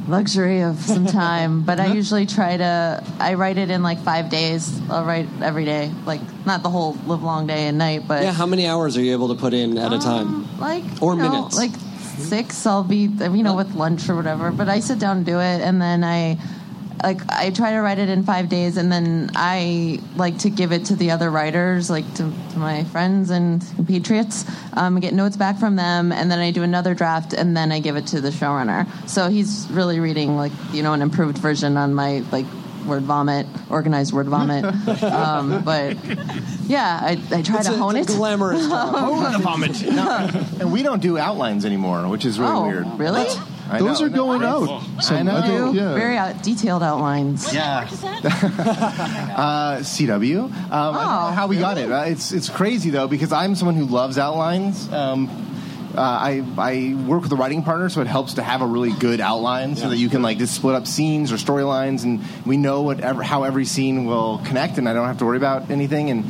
[0.08, 1.62] luxury of some time.
[1.62, 1.96] but I mm-hmm.
[1.96, 4.82] usually try to I write it in like five days.
[4.90, 8.32] I'll write every day, like not the whole live long day and night, but Yeah,
[8.32, 10.60] how many hours are you able to put in at a um, time?
[10.60, 11.58] like Or you know, minutes.
[11.58, 11.72] like
[12.20, 15.40] six i'll be you know with lunch or whatever but i sit down and do
[15.40, 16.38] it and then i
[17.04, 20.72] like i try to write it in five days and then i like to give
[20.72, 25.38] it to the other writers like to, to my friends and compatriots um, get notes
[25.38, 28.20] back from them and then i do another draft and then i give it to
[28.22, 32.45] the showrunner so he's really reading like you know an improved version on my like
[32.86, 34.64] word vomit organized word vomit
[35.04, 35.95] um, but
[36.68, 39.41] yeah i, I try It's to a- hone it's a it glamorous job.
[39.41, 39.82] vomit.
[39.84, 42.88] and we don't do outlines anymore, which is really oh weird.
[43.00, 43.26] really
[43.70, 44.08] I Those know.
[44.08, 44.84] are going out.
[45.10, 45.38] I know.
[45.38, 45.94] I think, yeah.
[45.94, 47.54] Very out, detailed outlines.
[47.54, 47.88] Yeah.
[49.38, 50.44] uh, CW.
[50.44, 51.92] Um, I don't know how we got it.
[51.92, 54.92] Uh, it's it's crazy though because I'm someone who loves outlines.
[54.92, 55.46] Um,
[55.96, 58.92] uh, I I work with a writing partner, so it helps to have a really
[58.92, 62.58] good outline so that you can like just split up scenes or storylines, and we
[62.58, 66.10] know whatever how every scene will connect, and I don't have to worry about anything.
[66.10, 66.26] And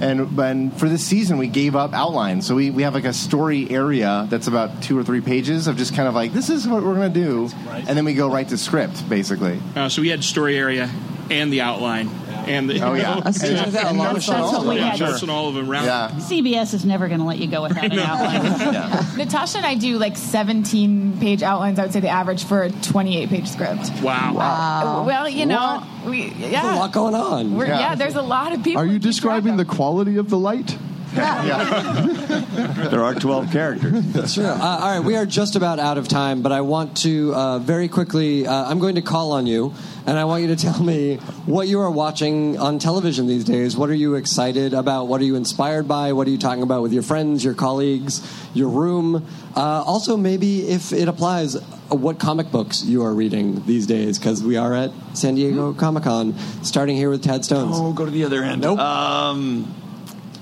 [0.00, 3.12] and and for this season, we gave up outlines, so we, we have like a
[3.12, 6.66] story area that's about two or three pages of just kind of like this is
[6.66, 9.60] what we're gonna do, and then we go right to script basically.
[9.76, 10.90] Uh, so we had story area
[11.30, 12.08] and the outline.
[12.46, 13.20] And the, Oh, yeah.
[13.24, 14.98] That's And- and That's notes on what we of had.
[14.98, 15.08] sure.
[15.08, 15.68] Notes all of them.
[15.68, 15.86] Round.
[15.86, 16.10] Yeah.
[16.10, 19.16] CBS is never going to let you go without an outline.
[19.16, 21.78] Natasha and I do like 17 page outlines.
[21.78, 23.90] I would say the average for a 28 page script.
[24.02, 24.36] Wow.
[24.36, 27.56] Uh, Well, you know, we yeah, a lot going on.
[27.56, 27.78] We're, Yeah.
[27.80, 27.94] yeah.
[27.94, 28.82] there's a lot of people.
[28.82, 30.76] Are you describing the quality of the light?
[31.14, 34.12] There are 12 characters.
[34.12, 34.44] That's true.
[34.44, 37.58] Uh, all right, we are just about out of time, but I want to uh,
[37.58, 38.46] very quickly.
[38.46, 39.74] Uh, I'm going to call on you,
[40.06, 43.76] and I want you to tell me what you are watching on television these days.
[43.76, 45.08] What are you excited about?
[45.08, 46.12] What are you inspired by?
[46.12, 48.20] What are you talking about with your friends, your colleagues,
[48.54, 49.26] your room?
[49.56, 51.60] Uh, also, maybe if it applies, uh,
[51.90, 54.18] what comic books you are reading these days?
[54.18, 57.76] Because we are at San Diego Comic Con, starting here with Tad Stones.
[57.78, 58.62] Oh, go to the other end.
[58.62, 58.78] Nope.
[58.78, 59.74] Um,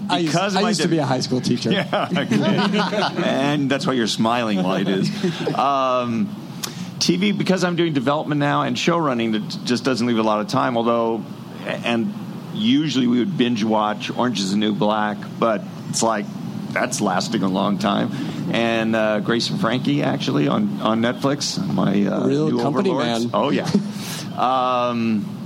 [0.08, 1.70] I used, I used to be a high school teacher.
[1.70, 2.08] Yeah,
[3.24, 5.08] and that's why you're smiling while it is.
[5.54, 6.36] Um,
[6.98, 10.40] TV, because I'm doing development now and show running, that just doesn't leave a lot
[10.40, 10.76] of time.
[10.76, 11.24] Although,
[11.66, 12.14] and
[12.54, 16.26] usually we would binge watch Orange Is the New Black, but it's like
[16.72, 18.10] that's lasting a long time.
[18.52, 21.58] And uh, Grace and Frankie actually on on Netflix.
[21.72, 23.24] My uh, Real new company overlords.
[23.24, 23.30] man.
[23.34, 23.68] Oh yeah.
[24.90, 25.41] um,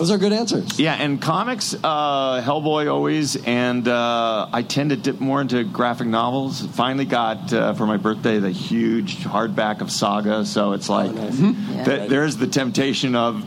[0.00, 0.80] Those are good answers.
[0.80, 6.06] yeah, and comics, uh, Hellboy always, and uh, I tend to dip more into graphic
[6.06, 6.62] novels.
[6.68, 11.84] Finally got uh, for my birthday the huge hardback of Saga, so it's like Mm-hmm.
[11.84, 13.44] th- there's the temptation of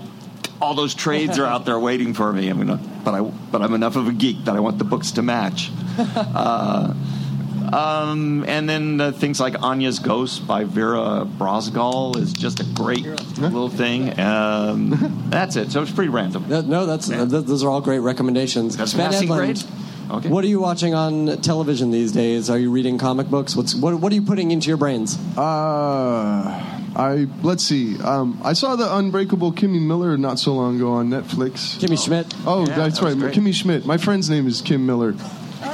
[0.62, 2.52] all those trades are out there waiting for me.
[2.52, 5.12] I mean, but I but I'm enough of a geek that I want the books
[5.14, 5.72] to match.
[5.98, 6.94] Uh,
[7.74, 13.04] um, and then uh, things like Anya's Ghost by Vera Brosgol is just a great
[13.40, 14.20] little thing.
[14.20, 15.72] Um, that's it.
[15.72, 16.48] So it's pretty random.
[16.50, 18.78] That- no, that's th- those are all great recommendations.
[18.78, 19.64] That's Ben passing Edlund, grade?
[20.12, 20.30] Okay.
[20.30, 22.50] What are you watching on television these days?
[22.50, 23.56] Are you reading comic books?
[23.56, 25.18] What's what, what are you putting into your brains?
[25.38, 28.00] Uh, I let's see.
[28.02, 31.78] Um, I saw the Unbreakable Kimmy Miller not so long ago on Netflix.
[31.80, 32.32] Kimmy Schmidt.
[32.46, 33.34] Oh, Yeah, that's that right, great.
[33.34, 33.86] Kimmy Schmidt.
[33.86, 35.16] My friend's name is Kim Miller.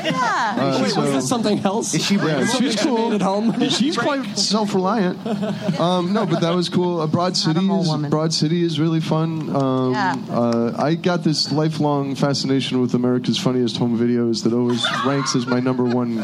[0.03, 0.55] Yeah.
[0.57, 1.93] Uh, Wait, so- was this something else?
[1.93, 3.13] Is she Yeah, she's cool.
[3.13, 3.69] at home?
[3.69, 5.19] She's quite self-reliant.
[5.79, 6.99] Um, no, but that was cool.
[6.99, 7.93] Uh, Broad City is.
[8.09, 9.55] Broad City is really fun.
[9.55, 10.15] Um, Yeah.
[10.29, 15.47] uh, I got this lifelong fascination with America's Funniest Home Videos that always ranks as
[15.47, 16.19] my number one.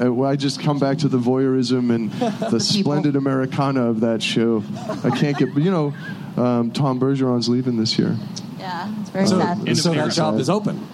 [0.00, 2.10] Uh, I just come back to the voyeurism and
[2.50, 4.62] the splendid Americana of that show.
[5.04, 5.94] I can't get, you know,
[6.36, 8.16] um, Tom Bergeron's leaving this year.
[8.58, 9.76] Yeah, it's very So, sad.
[9.76, 10.86] so that job is open.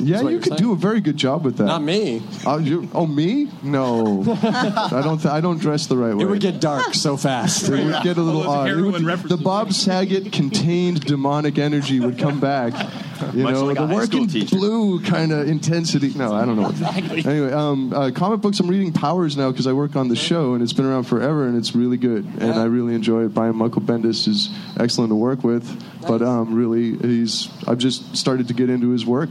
[0.00, 0.58] Yeah, you could saying?
[0.58, 1.64] do a very good job with that.
[1.64, 2.22] Not me.
[2.46, 3.50] Oh, you, oh me?
[3.62, 5.18] No, I don't.
[5.18, 6.24] Th- I don't dress the right way.
[6.24, 7.68] It would get dark so fast.
[7.68, 8.74] It would get a little All odd.
[8.74, 12.74] Would- the Bob Saget contained demonic energy would come back.
[13.34, 16.12] You Much know, like the high school working blue kind of intensity.
[16.14, 16.70] No, I don't know.
[16.70, 18.60] What Anyway, um, uh, comic books.
[18.60, 21.46] I'm reading Powers now because I work on the show and it's been around forever
[21.46, 23.34] and it's really good and I really enjoy it.
[23.34, 24.48] Brian Michael Bendis is
[24.78, 25.68] excellent to work with,
[26.08, 27.50] but um, really he's.
[27.68, 29.28] I've just started to get into his work.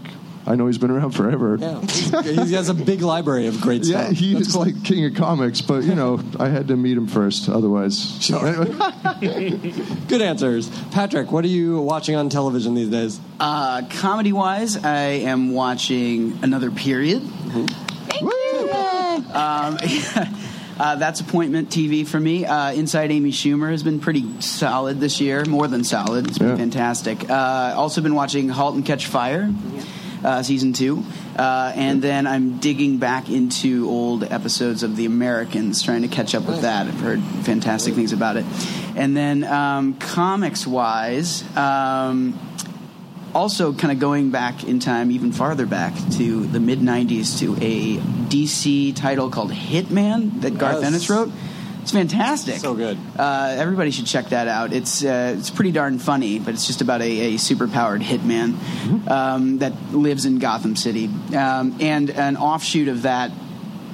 [0.48, 1.58] I know he's been around forever.
[1.60, 1.82] Yeah,
[2.24, 4.18] he has a big library of great Yeah, stuff.
[4.18, 4.66] he That's is cool.
[4.66, 8.18] like king of comics, but you know, I had to meet him first, otherwise.
[8.24, 8.46] Sure.
[8.48, 9.74] Anyway.
[10.08, 11.32] Good answers, Patrick.
[11.32, 13.20] What are you watching on television these days?
[13.40, 17.22] Uh, comedy wise, I am watching another period.
[19.32, 19.78] Um,
[20.80, 22.46] uh, that's appointment TV for me.
[22.46, 26.28] Uh, Inside Amy Schumer has been pretty solid this year, more than solid.
[26.28, 26.56] It's been Yeah.
[26.56, 27.30] fantastic.
[27.30, 29.52] Uh, also been watching *Halt and Catch Fire*.
[30.22, 31.02] Uh, season two,
[31.38, 36.36] uh, and then I'm digging back into old episodes of The Americans, trying to catch
[36.36, 36.88] up with that.
[36.88, 38.44] I've heard fantastic things about it.
[38.98, 42.38] And then um, comics wise, um,
[43.34, 47.56] also kind of going back in time even farther back to the mid 90s to
[47.64, 47.98] a
[48.28, 50.84] DC title called Hitman that Garth Yes.
[50.84, 51.32] Ennis wrote.
[51.82, 52.56] It's fantastic.
[52.56, 52.98] So good.
[53.18, 54.74] Uh, everybody should check that out.
[54.74, 59.60] It's uh, it's pretty darn funny, but it's just about a, a superpowered hitman um,
[59.60, 63.32] that lives in Gotham City, um, and an offshoot of that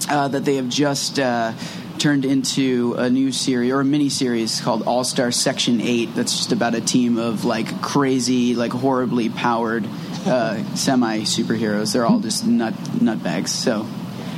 [0.09, 1.53] uh, that they have just uh,
[1.97, 6.13] turned into a new series or a mini series called All Star Section Eight.
[6.15, 9.85] That's just about a team of like crazy, like horribly powered
[10.25, 11.93] uh, semi superheroes.
[11.93, 13.49] They're all just nut nutbags.
[13.49, 13.87] So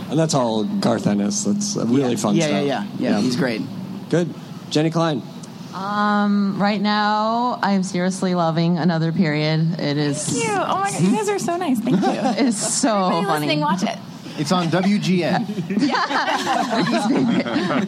[0.10, 1.44] And that's all Garth Ennis.
[1.44, 2.66] That's uh, really fun yeah, stuff.
[2.66, 3.62] yeah, yeah, yeah, He's great.
[4.10, 4.34] Good.
[4.70, 5.22] Jenny Klein.
[5.74, 9.80] Um, right now, I'm seriously loving another period.
[9.80, 10.24] It is.
[10.26, 10.54] Thank you.
[10.54, 11.80] Oh my god, you guys are so nice.
[11.80, 12.08] Thank you.
[12.48, 13.46] It's so Everybody funny.
[13.48, 14.00] listening, watch it.
[14.40, 15.44] It's on WGN.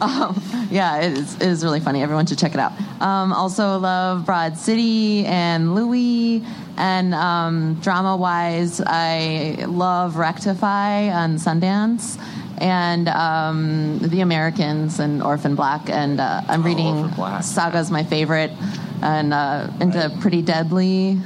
[0.02, 2.02] um, yeah, it is, it is really funny.
[2.02, 2.72] Everyone should check it out.
[3.00, 6.44] Um, also love Broad City and Louie.
[6.76, 12.18] And um, drama wise, I love Rectify on Sundance
[12.58, 15.88] and um, The Americans and Orphan Black.
[15.90, 17.10] And uh, I'm reading
[17.42, 18.50] Saga's my favorite
[19.02, 21.18] and uh, into Pretty Deadly.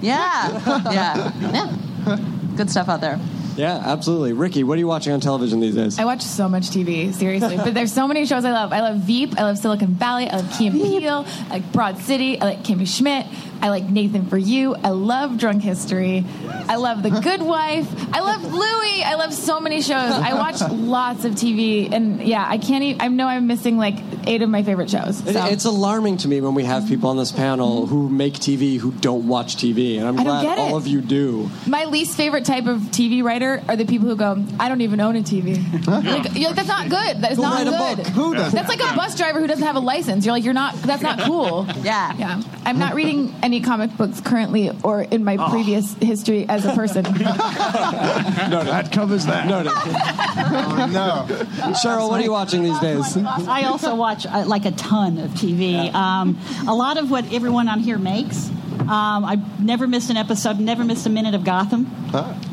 [0.00, 2.18] Yeah, yeah, yeah.
[2.56, 3.20] Good stuff out there.
[3.60, 4.32] Yeah, absolutely.
[4.32, 5.98] Riki, what are you watching on television these days?
[5.98, 7.58] I watch so much TV, seriously.
[7.58, 8.72] but there's so many shows I love.
[8.72, 9.38] I love Veep.
[9.38, 10.28] I love Silicon Valley.
[10.30, 11.26] I love Key and Peele.
[11.26, 12.40] I like Broad City.
[12.40, 13.26] I like Kimmy Schmidt.
[13.62, 14.74] I like Nathan for You.
[14.74, 16.24] I love Drunk History.
[16.48, 17.88] I love The Good Wife.
[18.14, 19.02] I love Louie.
[19.02, 20.12] I love so many shows.
[20.12, 22.82] I watch lots of TV, and yeah, I can't.
[22.82, 23.96] Even, I know I'm missing like
[24.26, 25.18] eight of my favorite shows.
[25.18, 25.46] So.
[25.46, 27.90] It's alarming to me when we have people on this panel mm-hmm.
[27.94, 30.60] who make TV who don't watch TV, and I'm I glad get it.
[30.60, 31.50] all of you do.
[31.66, 35.00] My least favorite type of TV writer are the people who go, "I don't even
[35.00, 35.56] own a TV."
[35.86, 37.22] like, you're like, that's not good.
[37.22, 38.04] That is Go not write a good.
[38.04, 38.14] book.
[38.14, 40.24] Who does That's like a bus driver who doesn't have a license.
[40.24, 40.74] You're like, you're not.
[40.76, 41.66] That's not cool.
[41.82, 42.42] yeah, yeah.
[42.64, 45.50] I'm not reading any comic books currently or in my Oh.
[45.50, 47.02] previous history as a person.
[48.50, 49.46] no, that covers that.
[49.48, 49.72] No, no.
[50.86, 51.26] no.
[51.82, 53.16] Cheryl, what are you watching these days?
[53.16, 55.92] I also watch uh, like a ton of TV.
[55.92, 56.38] Um,
[56.68, 58.48] a lot of what everyone on here makes.
[58.80, 61.86] Um, I've never missed an episode, never missed a minute of Gotham.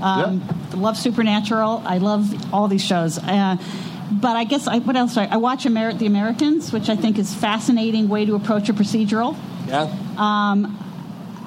[0.02, 0.42] Um,
[0.76, 1.84] Love Supernatural.
[1.86, 3.18] I love all these shows.
[3.20, 3.58] Uh,
[4.12, 5.16] but I guess I, what else?
[5.18, 8.74] I, I watch Amer- The Americans, which I think is fascinating way to approach a
[8.74, 9.36] procedural.
[9.68, 9.94] Yeah.
[10.18, 10.78] Um,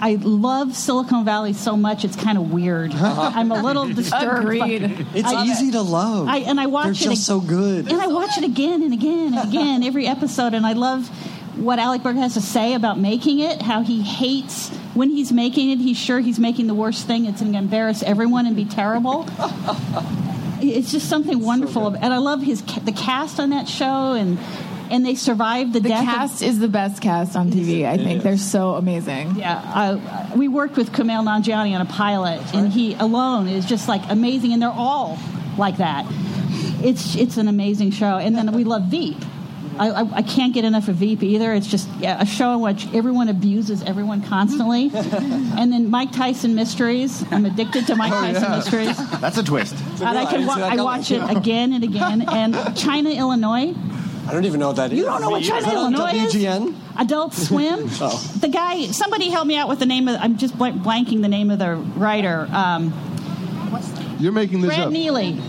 [0.03, 2.93] I love Silicon Valley so much; it's kind of weird.
[2.93, 3.33] Uh-huh.
[3.35, 4.39] I'm a little disturbed.
[4.45, 5.07] Agreed.
[5.15, 6.27] It's I- easy to love.
[6.27, 7.91] I, and I watch They're it just ag- so good.
[7.93, 11.07] and I watch it again and again and again every episode, and I love
[11.59, 13.61] what Alec Berg has to say about making it.
[13.61, 15.79] How he hates when he's making it.
[15.79, 17.27] He's sure he's making the worst thing.
[17.27, 19.27] It's going to embarrass everyone and be terrible.
[20.63, 24.39] it's just something wonderful, and I love his the cast on that show, and
[24.91, 26.05] and they survived the, The death.
[26.05, 27.85] The cast is the best cast on TV.
[27.87, 29.37] I think they're so amazing.
[29.37, 33.89] yeah, uh, we worked with Kumail Nanjiani on a pilot, and he alone is just
[33.89, 35.19] like amazing, and they're all
[35.59, 36.07] like that.
[36.83, 39.17] It's it's an amazing show, and then we love Veep.
[39.79, 41.55] I, I, I can't get enough of Veep either.
[41.55, 46.55] It's just yeah, a show in which everyone abuses everyone constantly, and then Mike Tyson
[46.55, 47.25] Mysteries.
[47.31, 49.75] I'm addicted to Mike Tyson Mysteries, That's a twist.
[50.01, 52.23] and I can wa- I watch it again and again.
[52.29, 53.75] And China, Illinois.
[54.31, 54.99] I don't even know what that is.
[54.99, 56.35] You don't know what China, that on Illinois is?
[56.35, 56.75] WGN?
[56.99, 57.89] Adult Swim.
[58.01, 58.37] Oh.
[58.41, 58.87] The guy.
[58.87, 60.19] Somebody help me out with the name of.
[60.21, 62.49] I'm just blanking the name of the writer.
[62.53, 62.93] Um,
[64.21, 64.93] You're making this Brad up.
[64.93, 65.41] Neely.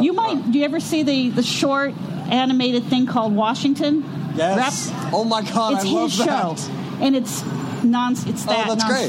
[0.00, 0.50] you might.
[0.52, 1.94] Do you ever see the the short
[2.30, 4.04] animated thing called Washington?
[4.36, 4.90] Yes.
[5.12, 6.70] oh my God, It's I his show, that.
[7.00, 7.42] and it's
[7.82, 8.12] non.
[8.12, 9.08] It's Oh, that that's great.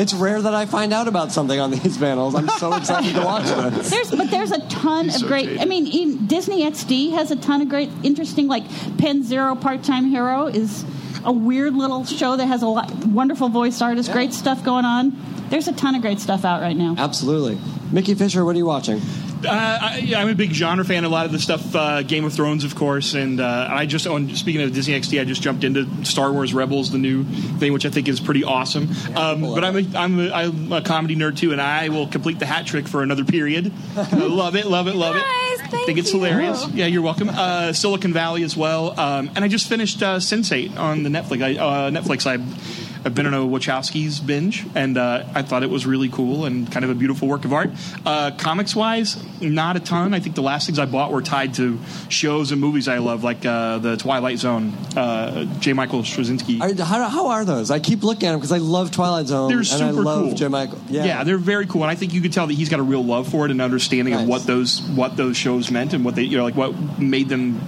[0.00, 0.02] Nonstop.
[0.02, 2.34] It's rare that I find out about something on these panels.
[2.34, 3.90] I'm so excited to watch this.
[3.90, 5.44] There's, but there's a ton He's of so great.
[5.46, 5.60] jaded.
[5.60, 8.46] I mean, even Disney XD has a ton of great, interesting.
[8.48, 8.64] Like
[8.98, 10.84] Penn Zero, Part Time Hero is
[11.24, 15.12] a weird little show that has a lot, wonderful voice artists, great stuff going on.
[15.50, 16.94] There's a ton of great stuff out right now.
[16.96, 17.58] Absolutely.
[17.92, 19.00] Mickey Fisher, what are you watching?
[19.44, 21.04] Uh, I, I'm a big genre fan.
[21.04, 23.86] Of a lot of the stuff, uh, Game of Thrones, of course, and uh, I
[23.86, 27.24] just on speaking of Disney XD, I just jumped into Star Wars Rebels, the new
[27.24, 28.88] thing, which I think is pretty awesome.
[29.16, 32.38] Um, but I'm a, I'm, a, I'm a comedy nerd too, and I will complete
[32.38, 33.72] the hat trick for another period.
[34.12, 35.20] Love it, love it, love it.
[35.20, 36.18] Nice, thank think it's you.
[36.22, 36.66] hilarious.
[36.68, 37.28] Yeah, you're welcome.
[37.28, 41.42] Uh, Silicon Valley as well, um, and I just finished uh, Sense8 on the Netflix.
[41.42, 42.26] I, uh, Netflix.
[42.26, 42.89] I.
[43.04, 46.70] I've been on a Wachowskis binge, and uh, I thought it was really cool and
[46.70, 47.70] kind of a beautiful work of art.
[48.04, 50.12] Uh, comics wise, not a ton.
[50.12, 51.78] I think the last things I bought were tied to
[52.10, 55.72] shows and movies I love, like uh, the Twilight Zone, uh, J.
[55.72, 56.60] Michael Straczynski.
[56.60, 57.70] Are, how, how are those?
[57.70, 60.24] I keep looking at them because I love Twilight Zone They're and super I love
[60.28, 60.34] cool.
[60.34, 60.78] Jim Michael.
[60.88, 61.24] Yeah.
[61.24, 63.28] they're very cool, and I think you could tell that he's got a real love
[63.28, 64.22] for it and understanding Nice.
[64.24, 67.28] of what those what those shows meant and what they you know like what made
[67.28, 67.60] them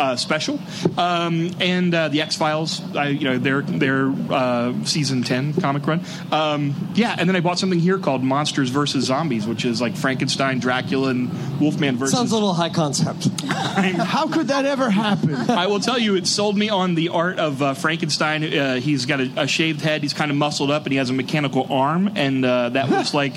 [0.00, 0.60] uh, special.
[0.96, 6.02] Um, and uh, the X Files, you know, their their uh, season ten comic run.
[6.32, 9.96] Um, yeah, and then I bought something here called Monsters versus Zombies, which is like
[9.96, 12.14] Frankenstein, Dracula, and Wolfman versus.
[12.14, 13.28] Sounds a little high concept.
[13.46, 15.34] How could that ever happen?
[15.50, 18.44] I will tell you, it sold me on the art of uh, Frankenstein.
[18.44, 21.10] Uh, he's got a, a shaved head, he's kind of muscled up, and he has
[21.10, 23.34] a mechanical arm, and uh, that was like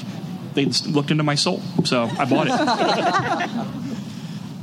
[0.54, 3.84] they looked into my soul, so I bought it.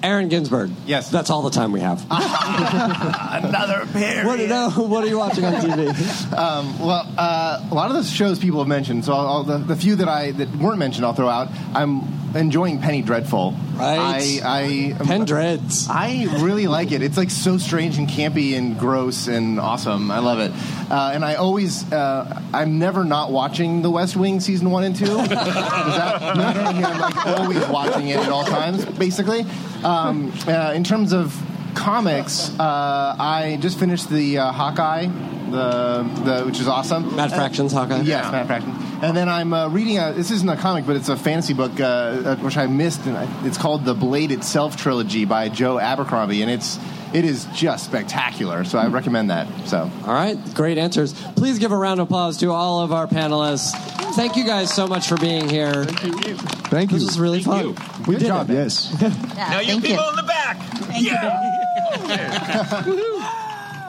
[0.05, 0.71] Aaron Ginsburg.
[0.87, 1.11] Yes.
[1.11, 2.05] That's all the time we have.
[2.11, 4.27] Another period.
[4.27, 5.85] what, no, what are you watching on TV?
[6.45, 9.59] Um, well, uh, a lot of the shows people have mentioned, so I'll, I'll, the,
[9.59, 11.49] the few that I that weren't mentioned, I'll throw out.
[11.75, 12.03] I'm
[12.35, 13.53] enjoying Penny Dreadful.
[13.75, 14.41] Right.
[14.45, 15.89] I, I Pen Dreads.
[15.91, 17.03] I really like it.
[17.03, 20.11] It's like so strange and campy and gross and awesome.
[20.11, 20.53] I love it.
[20.91, 24.97] Uh, and I always, uh, I'm never not watching The West Wing season one and
[24.97, 25.05] two.
[25.35, 29.47] That mean, I'm like always watching it at all times, basically.
[29.83, 31.41] Um, uh, in terms of
[31.75, 37.17] comics, uh, I just finished the uh, Hawkeye, the, the which is awesome.
[37.17, 38.03] Matt Fraction's Hawkeye.
[38.03, 38.73] Yes, Matt Fraction.
[39.05, 40.15] And then I'm uh, reading a.
[40.15, 43.19] This isn't a comic, but it's a fantasy book uh, uh, which I missed, and
[43.19, 46.79] I, it's called the Blade Itself trilogy by Joe Abercrombie, and it's
[47.13, 48.65] it is just spectacular.
[48.65, 49.47] So I recommend that.
[49.69, 51.13] So All right, great answers.
[51.37, 53.73] Please give a round of applause to all of our panelists.
[54.15, 55.85] Thank you guys so much for being here.
[55.85, 56.37] Thank you.
[56.37, 56.99] Thank you.
[56.99, 57.77] This was really fun.
[58.05, 58.49] Good job.
[58.49, 58.91] Yes.
[59.37, 60.57] now you people in the back.
[60.97, 61.51] Yeah.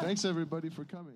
[0.02, 1.16] Thanks everybody for coming.